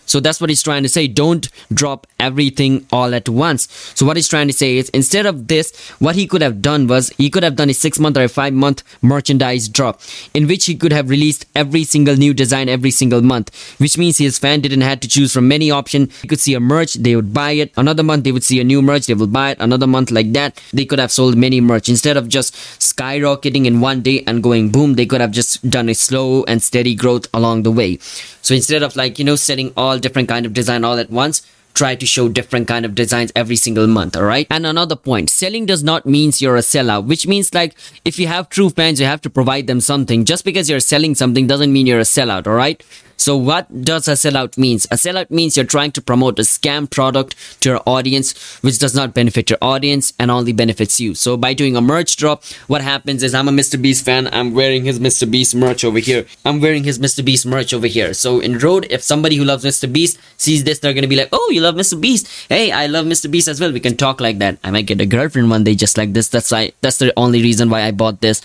So 0.08 0.22
that's 0.22 0.40
what 0.40 0.50
he's 0.50 0.64
trying 0.64 0.84
to 0.84 0.90
say. 0.90 1.08
Don't 1.08 1.50
drop 1.74 2.08
everything 2.20 2.88
all 2.92 3.14
at 3.14 3.28
once. 3.28 3.68
So 3.94 4.06
what 4.06 4.16
he's 4.16 4.30
trying 4.30 4.48
to 4.48 4.54
say 4.54 4.78
is 4.78 4.90
instead 4.90 5.26
of 5.26 5.48
this 5.48 5.76
what 6.00 6.16
he 6.16 6.28
could 6.28 6.42
have 6.42 6.62
done 6.62 6.88
was 6.88 7.10
he 7.18 7.30
could 7.30 7.44
have 7.44 7.58
done 7.58 7.70
a 7.70 7.74
six 7.74 8.00
month 8.00 8.18
or 8.18 8.24
a 8.24 8.30
five 8.30 8.54
month 8.54 8.84
merchandise 9.02 9.68
drop 9.68 10.00
in 10.34 10.48
which 10.48 10.66
he 10.66 10.76
could 10.76 10.94
have 10.94 11.10
released 11.10 11.46
every 11.56 11.84
single 11.84 12.16
new 12.16 12.34
design 12.34 12.70
every 12.70 12.92
single 12.92 13.22
month 13.22 13.48
which 13.80 13.98
means 13.98 14.18
his 14.18 14.40
fan 14.40 14.62
didn't 14.62 14.82
have 14.82 15.02
to 15.02 15.08
choose 15.10 15.34
from 15.34 15.48
many 15.48 15.70
options. 15.70 16.22
He 16.22 16.28
could 16.28 16.40
see 16.40 16.54
a 16.54 16.60
merch 16.60 16.94
they 16.94 17.16
would 17.16 17.34
buy 17.34 17.52
it 17.52 17.67
Another 17.76 18.04
month 18.04 18.24
they 18.24 18.32
would 18.32 18.44
see 18.44 18.60
a 18.60 18.64
new 18.64 18.82
merch, 18.82 19.08
they 19.08 19.14
will 19.14 19.28
buy 19.28 19.52
it. 19.52 19.58
Another 19.60 19.88
month 19.88 20.12
like 20.12 20.32
that, 20.34 20.62
they 20.74 20.86
could 20.86 21.00
have 21.00 21.12
sold 21.12 21.36
many 21.38 21.60
merch. 21.60 21.90
Instead 21.90 22.18
of 22.18 22.30
just 22.30 22.54
skyrocketing 22.80 23.66
in 23.66 23.82
one 23.82 24.02
day 24.02 24.24
and 24.28 24.44
going 24.44 24.70
boom, 24.70 24.96
they 24.96 25.06
could 25.06 25.22
have 25.22 25.32
just 25.32 25.70
done 25.70 25.90
a 25.90 25.96
slow 25.96 26.44
and 26.44 26.62
steady 26.62 26.96
growth 26.96 27.28
along 27.34 27.64
the 27.64 27.72
way. 27.72 27.98
So 28.42 28.54
instead 28.54 28.84
of 28.84 28.96
like, 28.96 29.20
you 29.20 29.26
know, 29.26 29.36
setting 29.36 29.74
all 29.76 30.00
different 30.00 30.30
kind 30.30 30.46
of 30.46 30.54
design 30.54 30.84
all 30.84 30.98
at 30.98 31.10
once, 31.10 31.42
try 31.78 31.96
to 31.96 32.08
show 32.08 32.28
different 32.28 32.68
kind 32.68 32.86
of 32.86 32.96
designs 32.96 33.32
every 33.36 33.56
single 33.56 33.86
month 33.86 34.18
all 34.18 34.24
right 34.24 34.48
and 34.50 34.66
another 34.66 34.96
point 34.96 35.30
selling 35.30 35.64
does 35.64 35.84
not 35.84 36.08
means 36.08 36.42
you're 36.42 36.56
a 36.56 36.66
sellout 36.70 37.06
which 37.06 37.28
means 37.28 37.54
like 37.54 37.76
if 38.04 38.18
you 38.18 38.26
have 38.26 38.50
true 38.50 38.72
fans 38.72 39.00
you 39.00 39.06
have 39.06 39.22
to 39.22 39.30
provide 39.30 39.68
them 39.68 39.80
something 39.80 40.26
just 40.26 40.44
because 40.44 40.72
you're 40.72 40.80
selling 40.80 41.14
something 41.14 41.46
doesn't 41.46 41.72
mean 41.72 41.86
you're 41.86 42.00
a 42.00 42.14
sellout 42.18 42.48
all 42.48 42.56
right 42.56 42.84
so 43.18 43.36
what 43.36 43.84
does 43.84 44.08
a 44.08 44.12
sellout 44.14 44.58
means? 44.58 44.86
A 44.86 44.96
sellout 44.96 45.30
means 45.32 45.58
you're 45.58 45.66
trying 45.66 45.92
to 45.92 46.02
promote 46.02 46.40
a 46.40 46.44
scam 46.44 46.90
product 46.90 47.36
to 47.62 47.70
your 47.70 47.82
audience, 47.86 48.58
which 48.62 48.80
does 48.80 48.96
not 48.96 49.14
benefit 49.14 49.50
your 49.50 49.60
audience 49.62 50.14
and 50.20 50.32
only 50.32 50.54
benefits 50.54 51.00
you. 51.00 51.16
So 51.16 51.36
by 51.36 51.54
doing 51.54 51.76
a 51.76 51.82
merch 51.82 52.16
drop, 52.16 52.44
what 52.68 52.82
happens 52.82 53.24
is 53.24 53.34
I'm 53.34 53.48
a 53.48 53.52
Mr. 53.52 53.82
Beast 53.82 54.06
fan. 54.06 54.28
I'm 54.32 54.54
wearing 54.54 54.86
his 54.86 55.00
Mr. 55.00 55.30
Beast 55.30 55.56
merch 55.56 55.84
over 55.84 56.00
here. 56.00 56.26
I'm 56.46 56.62
wearing 56.62 56.84
his 56.84 57.00
Mr. 57.00 57.26
Beast 57.26 57.46
merch 57.46 57.74
over 57.74 57.88
here. 57.88 58.14
So 58.14 58.40
in 58.40 58.60
road, 58.60 58.86
if 58.90 59.02
somebody 59.02 59.36
who 59.36 59.44
loves 59.44 59.66
Mr. 59.66 59.92
Beast 59.92 60.20
sees 60.38 60.64
this, 60.64 60.80
they're 60.80 60.94
gonna 60.94 61.08
be 61.08 61.16
like, 61.16 61.30
"Oh, 61.32 61.50
you 61.52 61.62
love 61.62 61.76
Mr. 61.76 62.00
Beast? 62.00 62.28
Hey, 62.50 62.72
I 62.72 62.86
love 62.86 63.06
Mr. 63.06 63.30
Beast 63.30 63.48
as 63.48 63.60
well." 63.60 63.72
We 63.72 63.80
can 63.80 63.98
talk 63.98 64.22
like 64.22 64.38
that. 64.40 64.58
I 64.64 64.72
might 64.72 64.86
get 64.86 65.02
a 65.02 65.06
girlfriend 65.06 65.50
one 65.50 65.64
day 65.64 65.76
just 65.76 65.98
like 65.98 66.14
this. 66.14 66.28
That's 66.28 66.52
why. 66.52 66.72
That's 66.82 66.98
the 66.98 67.12
only 67.18 67.42
reason 67.42 67.70
why 67.70 67.82
I 67.84 67.92
bought 67.92 68.22
this. 68.22 68.42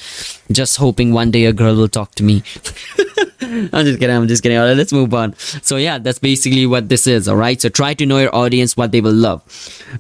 Just 0.51 0.77
hoping 0.77 1.13
one 1.13 1.31
day 1.31 1.45
a 1.45 1.53
girl 1.53 1.77
will 1.77 1.89
talk 1.89 2.15
to 2.17 2.23
me. 2.23 2.43
I'm 3.73 3.85
just 3.85 4.01
kidding. 4.01 4.17
I'm 4.17 4.27
just 4.29 4.43
kidding. 4.43 4.57
All 4.57 4.65
right, 4.65 4.77
let's 4.77 4.93
move 4.93 5.13
on. 5.13 5.35
So 5.63 5.77
yeah, 5.77 5.99
that's 5.99 6.19
basically 6.19 6.65
what 6.65 6.89
this 6.89 7.07
is. 7.07 7.29
All 7.29 7.37
right. 7.37 7.61
So 7.61 7.69
try 7.69 7.93
to 7.95 8.07
know 8.07 8.19
your 8.19 8.35
audience, 8.35 8.77
what 8.77 8.93
they 8.93 9.03
will 9.03 9.13
love. 9.13 9.43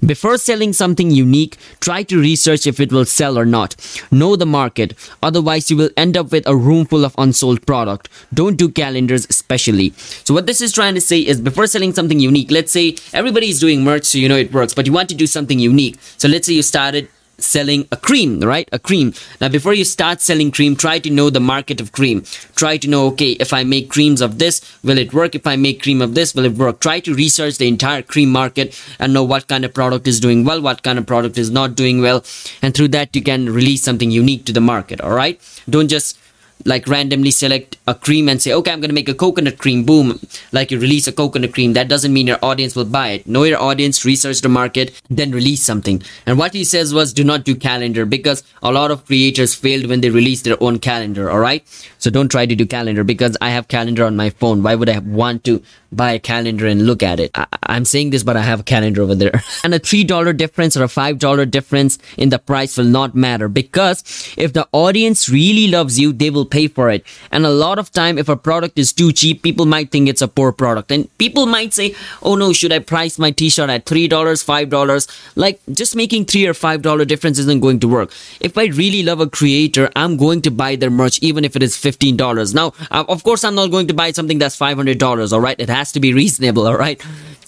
Before 0.04 0.38
selling 0.38 0.72
something 0.72 1.10
unique, 1.10 1.58
try 1.80 2.02
to 2.04 2.18
research 2.18 2.66
if 2.66 2.80
it 2.80 2.92
will 2.92 3.04
sell 3.04 3.38
or 3.38 3.44
not. 3.44 3.76
Know 4.10 4.36
the 4.36 4.46
market. 4.46 4.94
Otherwise, 5.22 5.70
you 5.70 5.76
will 5.76 5.90
end 5.98 6.16
up 6.16 6.32
with 6.32 6.46
a 6.46 6.56
room 6.56 6.86
full 6.86 7.04
of 7.04 7.14
unsold 7.18 7.66
product. 7.66 8.08
Don't 8.32 8.56
do 8.56 8.70
calendars, 8.70 9.26
especially. 9.28 9.90
So 10.24 10.32
what 10.32 10.46
this 10.46 10.62
is 10.62 10.72
trying 10.72 10.94
to 10.94 11.00
say 11.00 11.20
is 11.20 11.38
before 11.40 11.66
selling 11.66 11.92
something 11.92 12.20
unique, 12.20 12.50
let's 12.50 12.72
say 12.72 12.96
everybody 13.12 13.50
is 13.50 13.60
doing 13.60 13.84
merch, 13.84 14.04
so 14.04 14.16
you 14.16 14.28
know 14.30 14.36
it 14.36 14.52
works, 14.52 14.72
but 14.72 14.86
you 14.86 14.92
want 14.92 15.10
to 15.10 15.14
do 15.14 15.26
something 15.26 15.58
unique. 15.58 15.98
So 16.16 16.26
let's 16.26 16.46
say 16.46 16.54
you 16.54 16.62
started 16.62 17.08
selling 17.42 17.86
a 17.92 17.96
cream, 17.96 18.40
right? 18.40 18.68
A 18.72 18.78
cream. 18.78 19.12
Now, 19.40 19.48
before 19.48 19.74
you 19.74 19.84
start 19.84 20.20
selling 20.20 20.50
cream, 20.50 20.76
try 20.76 20.98
to 21.00 21.10
know 21.10 21.30
the 21.30 21.40
market 21.40 21.80
of 21.80 21.92
cream. 21.92 22.24
Try 22.54 22.76
to 22.78 22.88
know, 22.88 23.06
okay, 23.08 23.32
if 23.32 23.52
I 23.52 23.64
make 23.64 23.90
creams 23.90 24.20
of 24.20 24.38
this, 24.38 24.60
will 24.82 24.98
it 24.98 25.12
work? 25.12 25.34
If 25.34 25.46
I 25.46 25.56
make 25.56 25.82
cream 25.82 26.00
of 26.00 26.14
this, 26.14 26.34
will 26.34 26.44
it 26.44 26.54
work? 26.54 26.80
Try 26.80 27.00
to 27.00 27.14
research 27.14 27.58
the 27.58 27.68
entire 27.68 28.02
cream 28.02 28.30
market 28.30 28.80
and 28.98 29.12
know 29.12 29.24
what 29.24 29.48
kind 29.48 29.64
of 29.64 29.74
product 29.74 30.06
is 30.06 30.20
doing 30.20 30.44
well, 30.44 30.60
what 30.60 30.82
kind 30.82 30.98
of 30.98 31.06
product 31.06 31.38
is 31.38 31.50
not 31.50 31.74
doing 31.74 32.00
well. 32.00 32.24
And 32.62 32.74
through 32.74 32.88
that, 32.88 33.14
you 33.14 33.22
can 33.22 33.48
release 33.48 33.82
something 33.82 34.10
unique 34.10 34.44
to 34.46 34.52
the 34.52 34.60
market, 34.60 35.00
all 35.00 35.14
right? 35.14 35.40
Don't 35.68 35.88
just 35.88 36.18
like 36.64 36.86
randomly 36.86 37.30
select 37.30 37.76
a 37.86 37.94
cream 37.94 38.28
and 38.28 38.40
say, 38.40 38.52
okay, 38.52 38.70
I'm 38.70 38.80
going 38.80 38.90
to 38.90 38.94
make 38.94 39.08
a 39.08 39.14
coconut 39.14 39.58
cream. 39.58 39.84
Boom. 39.84 40.20
Like 40.52 40.70
you 40.70 40.78
release 40.78 41.06
a 41.06 41.12
coconut 41.12 41.54
cream. 41.54 41.72
That 41.72 41.88
doesn't 41.88 42.12
mean 42.12 42.26
your 42.26 42.38
audience 42.42 42.76
will 42.76 42.84
buy 42.84 43.08
it. 43.10 43.26
Know 43.26 43.44
your 43.44 43.60
audience, 43.60 44.04
research 44.04 44.40
the 44.40 44.48
market, 44.48 45.00
then 45.10 45.32
release 45.32 45.62
something. 45.62 46.02
And 46.26 46.38
what 46.38 46.54
he 46.54 46.64
says 46.64 46.94
was 46.94 47.12
do 47.12 47.24
not 47.24 47.44
do 47.44 47.54
calendar 47.54 48.06
because 48.06 48.42
a 48.62 48.72
lot 48.72 48.90
of 48.90 49.04
creators 49.06 49.54
failed 49.54 49.86
when 49.86 50.00
they 50.00 50.10
released 50.10 50.44
their 50.44 50.62
own 50.62 50.78
calendar. 50.78 51.30
All 51.30 51.40
right. 51.40 51.64
So 51.98 52.10
don't 52.10 52.30
try 52.30 52.46
to 52.46 52.54
do 52.54 52.66
calendar 52.66 53.04
because 53.04 53.36
I 53.40 53.50
have 53.50 53.68
calendar 53.68 54.04
on 54.04 54.16
my 54.16 54.30
phone. 54.30 54.62
Why 54.62 54.74
would 54.74 54.88
I 54.88 54.98
want 54.98 55.44
to 55.44 55.62
buy 55.90 56.12
a 56.12 56.18
calendar 56.18 56.66
and 56.66 56.86
look 56.86 57.02
at 57.02 57.20
it? 57.20 57.30
I- 57.34 57.46
am 57.68 57.84
saying 57.84 58.10
this, 58.10 58.22
but 58.22 58.36
I 58.36 58.42
have 58.42 58.60
a 58.60 58.64
calendar 58.64 59.02
over 59.02 59.14
there. 59.14 59.42
and 59.64 59.74
a 59.74 59.80
$3 59.80 60.36
difference 60.36 60.76
or 60.76 60.84
a 60.84 60.88
$5 60.88 61.50
difference 61.50 61.98
in 62.16 62.28
the 62.28 62.38
price 62.38 62.76
will 62.76 62.84
not 62.84 63.14
matter 63.14 63.48
because 63.48 64.02
if 64.36 64.52
the 64.52 64.68
audience 64.72 65.28
really 65.28 65.68
loves 65.68 65.98
you, 65.98 66.12
they 66.12 66.30
will 66.30 66.46
pay 66.52 66.68
for 66.68 66.90
it. 66.90 67.04
And 67.32 67.46
a 67.46 67.50
lot 67.50 67.78
of 67.78 67.90
time, 67.90 68.18
if 68.18 68.28
a 68.28 68.36
product 68.36 68.78
is 68.78 68.92
too 68.92 69.10
cheap, 69.12 69.42
people 69.42 69.66
might 69.66 69.90
think 69.90 70.08
it's 70.08 70.22
a 70.22 70.28
poor 70.28 70.52
product. 70.52 70.92
And 70.92 71.08
people 71.18 71.46
might 71.46 71.72
say, 71.72 71.94
oh 72.22 72.34
no, 72.36 72.52
should 72.52 72.72
I 72.72 72.78
price 72.78 73.18
my 73.18 73.30
t-shirt 73.30 73.70
at 73.70 73.86
$3, 73.86 74.08
$5? 74.08 75.08
Like 75.34 75.60
just 75.72 75.96
making 75.96 76.26
3 76.26 76.46
or 76.46 76.52
$5 76.52 77.06
difference 77.06 77.38
isn't 77.38 77.60
going 77.60 77.80
to 77.80 77.88
work. 77.88 78.12
If 78.40 78.58
I 78.58 78.66
really 78.66 79.02
love 79.02 79.20
a 79.20 79.28
creator, 79.28 79.90
I'm 79.96 80.16
going 80.16 80.42
to 80.42 80.50
buy 80.50 80.76
their 80.76 80.90
merch 80.90 81.18
even 81.22 81.44
if 81.44 81.56
it 81.56 81.62
is 81.62 81.74
$15. 81.76 82.54
Now, 82.54 82.74
of 82.90 83.24
course, 83.24 83.44
I'm 83.44 83.54
not 83.54 83.70
going 83.70 83.88
to 83.88 83.94
buy 83.94 84.12
something 84.12 84.38
that's 84.38 84.58
$500, 84.58 85.32
alright? 85.32 85.58
It 85.58 85.70
has 85.70 85.92
to 85.92 86.00
be 86.00 86.12
reasonable, 86.12 86.66
alright? 86.66 87.02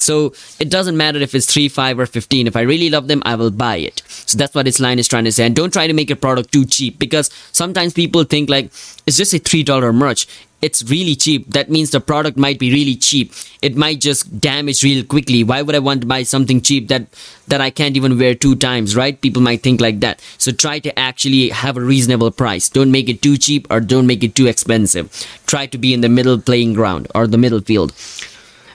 So 0.04 0.34
it 0.60 0.70
doesn't 0.70 0.96
matter 0.96 1.18
if 1.18 1.34
it's 1.34 1.52
3, 1.52 1.68
5 1.68 1.98
or 1.98 2.06
15. 2.06 2.46
If 2.46 2.56
I 2.56 2.60
really 2.60 2.90
love 2.90 3.08
them, 3.08 3.22
I 3.24 3.34
will 3.34 3.50
buy 3.50 3.76
it. 3.76 4.02
So 4.06 4.38
that's 4.38 4.54
what 4.54 4.66
this 4.66 4.80
line 4.80 4.98
is 4.98 5.08
trying 5.08 5.24
to 5.24 5.32
say. 5.32 5.46
And 5.46 5.56
don't 5.56 5.72
try 5.72 5.86
to 5.86 5.92
make 5.92 6.10
a 6.10 6.16
product 6.16 6.52
too 6.52 6.64
cheap 6.64 6.98
because 6.98 7.30
sometimes 7.52 7.92
people 7.92 8.24
think 8.24 8.50
like 8.50 8.66
it's 9.06 9.16
just 9.16 9.34
a 9.34 9.38
$3 9.38 9.94
merch 9.94 10.26
it's 10.64 10.82
really 10.88 11.14
cheap. 11.14 11.50
That 11.50 11.68
means 11.68 11.90
the 11.90 12.00
product 12.00 12.38
might 12.38 12.58
be 12.58 12.72
really 12.72 12.96
cheap. 12.96 13.34
It 13.60 13.76
might 13.76 14.00
just 14.00 14.40
damage 14.40 14.82
real 14.82 15.04
quickly. 15.04 15.44
Why 15.44 15.60
would 15.60 15.74
I 15.74 15.78
want 15.78 16.00
to 16.00 16.06
buy 16.06 16.22
something 16.22 16.62
cheap 16.62 16.88
that 16.88 17.04
that 17.48 17.60
I 17.60 17.68
can't 17.68 17.98
even 17.98 18.18
wear 18.18 18.34
two 18.34 18.56
times, 18.56 18.96
right? 18.96 19.20
People 19.20 19.42
might 19.42 19.62
think 19.62 19.82
like 19.82 20.00
that. 20.00 20.22
So 20.38 20.52
try 20.52 20.78
to 20.78 20.98
actually 20.98 21.50
have 21.50 21.76
a 21.76 21.82
reasonable 21.82 22.30
price. 22.30 22.70
Don't 22.70 22.90
make 22.90 23.10
it 23.10 23.20
too 23.20 23.36
cheap 23.36 23.66
or 23.70 23.80
don't 23.80 24.06
make 24.06 24.24
it 24.24 24.34
too 24.34 24.46
expensive. 24.46 25.12
Try 25.46 25.66
to 25.66 25.76
be 25.76 25.92
in 25.92 26.00
the 26.00 26.08
middle 26.08 26.40
playing 26.40 26.72
ground 26.72 27.08
or 27.14 27.26
the 27.26 27.36
middle 27.36 27.60
field 27.60 27.92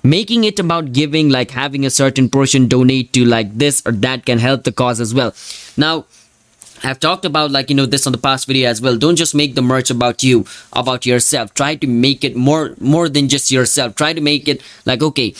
making 0.03 0.43
it 0.43 0.59
about 0.59 0.93
giving 0.93 1.29
like 1.29 1.51
having 1.51 1.85
a 1.85 1.89
certain 1.89 2.29
portion 2.29 2.67
donate 2.67 3.11
to 3.13 3.25
like 3.25 3.53
this 3.57 3.81
or 3.85 3.91
that 3.91 4.25
can 4.25 4.39
help 4.39 4.63
the 4.63 4.71
cause 4.71 4.99
as 4.99 5.13
well 5.13 5.33
now 5.77 6.05
I've 6.81 6.99
talked 6.99 7.25
about 7.25 7.51
like 7.51 7.69
you 7.69 7.75
know 7.75 7.85
this 7.85 8.07
on 8.07 8.13
the 8.13 8.17
past 8.17 8.47
video 8.47 8.69
as 8.69 8.81
well. 8.81 8.95
Don't 8.95 9.17
just 9.17 9.35
make 9.35 9.55
the 9.55 9.61
merch 9.61 9.89
about 9.89 10.23
you, 10.23 10.45
about 10.71 11.05
yourself. 11.05 11.53
Try 11.53 11.75
to 11.75 11.87
make 11.87 12.23
it 12.23 12.37
more 12.37 12.73
more 12.79 13.09
than 13.09 13.27
just 13.27 13.51
yourself. 13.51 13.95
Try 13.95 14.13
to 14.13 14.21
make 14.21 14.47
it 14.47 14.61
like 14.85 15.03
okay, 15.03 15.33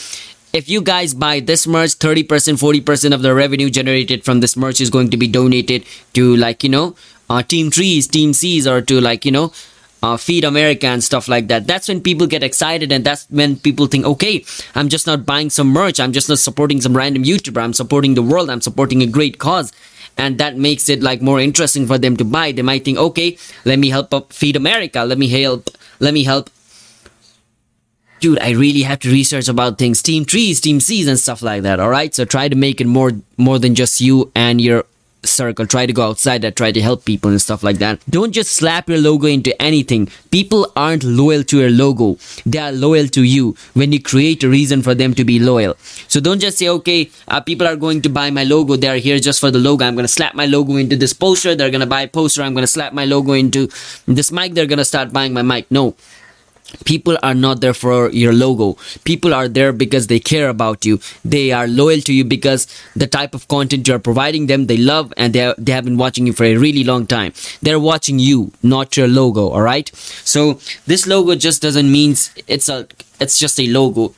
if 0.51 0.67
you 0.67 0.81
guys 0.81 1.13
buy 1.13 1.39
this 1.39 1.67
merch, 1.67 1.91
30%, 1.91 2.25
40% 2.25 3.13
of 3.13 3.21
the 3.21 3.33
revenue 3.33 3.69
generated 3.69 4.25
from 4.25 4.39
this 4.39 4.57
merch 4.57 4.81
is 4.81 4.89
going 4.89 5.09
to 5.11 5.17
be 5.17 5.27
donated 5.27 5.85
to 6.13 6.35
like, 6.35 6.63
you 6.63 6.69
know, 6.69 6.95
uh, 7.29 7.43
Team 7.43 7.69
Trees, 7.69 8.07
Team 8.07 8.33
Seas, 8.33 8.65
or 8.65 8.81
to 8.81 8.99
like, 8.99 9.25
you 9.25 9.31
know, 9.31 9.53
uh, 10.01 10.18
Feed 10.18 10.44
America 10.44 10.88
and 10.88 11.03
stuff 11.03 11.27
like 11.27 11.48
that. 11.48 11.68
That's 11.68 11.88
when 11.88 12.01
people 12.01 12.27
get 12.27 12.44
excited 12.44 12.91
and 12.91 13.03
that's 13.03 13.27
when 13.29 13.58
people 13.58 13.88
think, 13.88 14.06
okay, 14.06 14.46
I'm 14.75 14.89
just 14.89 15.08
not 15.08 15.25
buying 15.25 15.50
some 15.50 15.68
merch. 15.68 16.00
I'm 16.00 16.13
just 16.13 16.29
not 16.29 16.39
supporting 16.39 16.82
some 16.82 16.96
random 16.96 17.24
YouTuber. 17.24 17.62
I'm 17.62 17.74
supporting 17.74 18.15
the 18.15 18.24
world. 18.24 18.50
I'm 18.50 18.62
supporting 18.62 19.01
a 19.01 19.08
great 19.08 19.39
cause. 19.39 19.72
And 20.18 20.38
that 20.38 20.58
makes 20.58 20.89
it 20.89 21.01
like 21.01 21.22
more 21.22 21.39
interesting 21.39 21.88
for 21.88 21.98
them 21.98 22.18
to 22.18 22.25
buy. 22.25 22.51
They 22.51 22.62
might 22.62 22.86
think, 22.86 22.98
okay, 22.98 23.38
let 23.65 23.79
me 23.79 23.89
help 23.89 24.13
up 24.13 24.34
Feed 24.34 24.56
America. 24.56 25.03
Let 25.03 25.18
me 25.18 25.27
help, 25.27 25.70
let 26.00 26.13
me 26.13 26.24
help. 26.24 26.50
Dude, 28.20 28.39
I 28.39 28.51
really 28.51 28.82
have 28.82 29.00
to 29.00 29.10
research 29.10 29.48
about 29.48 29.77
things, 29.77 30.01
Team 30.01 30.25
Trees, 30.25 30.60
Team 30.60 30.82
Seas 30.82 31.08
and 31.08 31.18
stuff 31.18 31.41
like 31.41 31.63
that. 31.63 31.79
All 31.79 31.89
right. 31.89 32.13
So 32.13 32.25
try 32.25 32.50
to 32.50 32.56
make 32.56 32.82
it 32.82 32.88
more, 32.88 33.12
more 33.38 33.60
than 33.60 33.75
just 33.75 34.01
you 34.01 34.29
and 34.36 34.60
your 34.60 34.86
circle 35.23 35.65
try 35.65 35.85
to 35.85 35.93
go 35.93 36.03
outside 36.03 36.41
that 36.41 36.55
try 36.55 36.71
to 36.71 36.81
help 36.81 37.05
people 37.05 37.29
and 37.29 37.41
stuff 37.41 37.63
like 37.63 37.77
that. 37.77 37.99
Don't 38.09 38.31
just 38.31 38.53
slap 38.53 38.89
your 38.89 38.97
logo 38.97 39.27
into 39.27 39.59
anything. 39.61 40.09
People 40.31 40.71
aren't 40.75 41.03
loyal 41.03 41.43
to 41.45 41.59
your 41.59 41.69
logo. 41.69 42.17
They 42.45 42.59
are 42.59 42.71
loyal 42.71 43.07
to 43.09 43.23
you 43.23 43.55
when 43.73 43.91
you 43.91 44.01
create 44.01 44.43
a 44.43 44.49
reason 44.49 44.81
for 44.81 44.95
them 44.95 45.13
to 45.15 45.23
be 45.23 45.39
loyal. 45.39 45.75
So 46.07 46.19
don't 46.19 46.39
just 46.39 46.57
say 46.57 46.69
okay 46.69 47.09
uh, 47.27 47.41
people 47.41 47.67
are 47.67 47.75
going 47.75 48.01
to 48.03 48.09
buy 48.09 48.29
my 48.29 48.43
logo. 48.43 48.75
They 48.75 48.88
are 48.88 48.97
here 48.97 49.19
just 49.19 49.39
for 49.39 49.51
the 49.51 49.59
logo. 49.59 49.85
I'm 49.85 49.95
going 49.95 50.05
to 50.05 50.07
slap 50.19 50.35
my 50.35 50.45
logo 50.45 50.75
into 50.75 50.95
this 50.95 51.13
poster. 51.13 51.55
They're 51.55 51.71
going 51.71 51.81
to 51.81 51.88
buy 51.88 52.01
a 52.03 52.07
poster. 52.07 52.41
I'm 52.43 52.53
going 52.53 52.63
to 52.63 52.67
slap 52.67 52.93
my 52.93 53.05
logo 53.05 53.33
into 53.33 53.67
this 54.07 54.31
mic. 54.31 54.53
They're 54.53 54.65
going 54.65 54.79
to 54.79 54.85
start 54.85 55.11
buying 55.11 55.33
my 55.33 55.41
mic. 55.41 55.69
No 55.71 55.95
people 56.85 57.17
are 57.23 57.33
not 57.33 57.61
there 57.61 57.73
for 57.73 58.09
your 58.11 58.33
logo. 58.33 58.77
People 59.03 59.33
are 59.33 59.47
there 59.47 59.71
because 59.71 60.07
they 60.07 60.19
care 60.19 60.49
about 60.49 60.85
you. 60.85 60.99
They 61.23 61.51
are 61.51 61.67
loyal 61.67 62.01
to 62.01 62.13
you 62.13 62.23
because 62.23 62.67
the 62.95 63.07
type 63.07 63.33
of 63.33 63.47
content 63.47 63.88
you're 63.88 63.99
providing 63.99 64.47
them 64.47 64.67
they 64.67 64.77
love 64.77 65.13
and 65.17 65.33
they, 65.33 65.53
they 65.57 65.71
have 65.71 65.85
been 65.85 65.97
watching 65.97 66.27
you 66.27 66.33
for 66.33 66.43
a 66.45 66.55
really 66.57 66.83
long 66.83 67.07
time. 67.07 67.33
They're 67.61 67.79
watching 67.79 68.19
you 68.19 68.51
not 68.63 68.97
your 68.97 69.07
logo 69.07 69.49
all 69.49 69.61
right? 69.61 69.89
So 69.95 70.59
this 70.85 71.07
logo 71.07 71.35
just 71.35 71.61
doesn't 71.61 71.91
mean 71.91 72.11
it's 72.47 72.69
a 72.69 72.88
it's 73.19 73.38
just 73.38 73.59
a 73.59 73.67
logo 73.67 74.13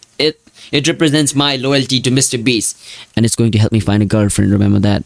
it 0.71 0.87
represents 0.87 1.35
my 1.35 1.57
loyalty 1.57 1.99
to 2.01 2.09
Mr. 2.09 2.41
Beast. 2.41 2.77
And 3.15 3.25
it's 3.25 3.35
going 3.35 3.51
to 3.51 3.59
help 3.59 3.71
me 3.71 3.79
find 3.79 4.01
a 4.01 4.05
girlfriend, 4.05 4.51
remember 4.51 4.79
that. 4.79 5.03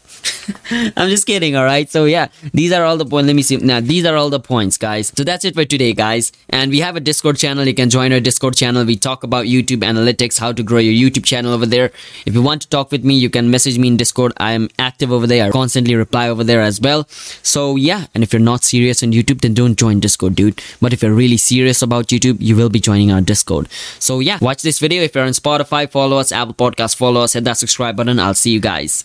I'm 0.96 1.08
just 1.08 1.26
kidding, 1.26 1.56
alright? 1.56 1.90
So 1.90 2.04
yeah, 2.04 2.28
these 2.54 2.72
are 2.72 2.84
all 2.84 2.96
the 2.96 3.04
points. 3.04 3.26
Let 3.26 3.36
me 3.36 3.42
see. 3.42 3.56
Now, 3.56 3.80
these 3.80 4.04
are 4.04 4.16
all 4.16 4.30
the 4.30 4.40
points, 4.40 4.76
guys. 4.76 5.12
So 5.16 5.24
that's 5.24 5.44
it 5.44 5.54
for 5.54 5.64
today, 5.64 5.92
guys. 5.92 6.32
And 6.48 6.70
we 6.70 6.80
have 6.80 6.94
a 6.96 7.00
Discord 7.00 7.36
channel. 7.36 7.66
You 7.66 7.74
can 7.74 7.90
join 7.90 8.12
our 8.12 8.20
Discord 8.20 8.56
channel. 8.56 8.84
We 8.84 8.96
talk 8.96 9.24
about 9.24 9.46
YouTube 9.46 9.80
analytics, 9.80 10.38
how 10.38 10.52
to 10.52 10.62
grow 10.62 10.78
your 10.78 10.94
YouTube 10.94 11.24
channel 11.24 11.52
over 11.52 11.66
there. 11.66 11.90
If 12.26 12.34
you 12.34 12.42
want 12.42 12.62
to 12.62 12.68
talk 12.68 12.92
with 12.92 13.04
me, 13.04 13.14
you 13.14 13.28
can 13.28 13.50
message 13.50 13.78
me 13.78 13.88
in 13.88 13.96
Discord. 13.96 14.32
I 14.36 14.52
am 14.52 14.68
active 14.78 15.10
over 15.10 15.26
there. 15.26 15.48
I 15.48 15.50
constantly 15.50 15.96
reply 15.96 16.28
over 16.28 16.44
there 16.44 16.60
as 16.60 16.80
well. 16.80 17.06
So 17.08 17.74
yeah, 17.76 18.06
and 18.14 18.22
if 18.22 18.32
you're 18.32 18.40
not 18.40 18.62
serious 18.62 19.02
on 19.02 19.10
YouTube, 19.10 19.40
then 19.40 19.54
don't 19.54 19.76
join 19.76 19.98
Discord, 19.98 20.36
dude. 20.36 20.62
But 20.80 20.92
if 20.92 21.02
you're 21.02 21.12
really 21.12 21.36
serious 21.36 21.82
about 21.82 22.06
YouTube, 22.06 22.36
you 22.40 22.54
will 22.54 22.68
be 22.68 22.80
joining 22.80 23.10
our 23.10 23.20
Discord. 23.20 23.68
So 23.98 24.20
yeah, 24.20 24.38
watch 24.40 24.62
this 24.62 24.78
video 24.78 25.02
if 25.02 25.14
you're 25.14 25.24
on 25.24 25.30
Spotify 25.30 25.55
Spotify, 25.56 25.90
follow 25.90 26.18
us, 26.18 26.32
Apple 26.32 26.54
Podcast, 26.54 26.96
follow 26.96 27.22
us, 27.22 27.32
hit 27.32 27.44
that 27.44 27.56
subscribe 27.56 27.96
button. 27.96 28.18
I'll 28.18 28.34
see 28.34 28.50
you 28.50 28.60
guys. 28.60 28.94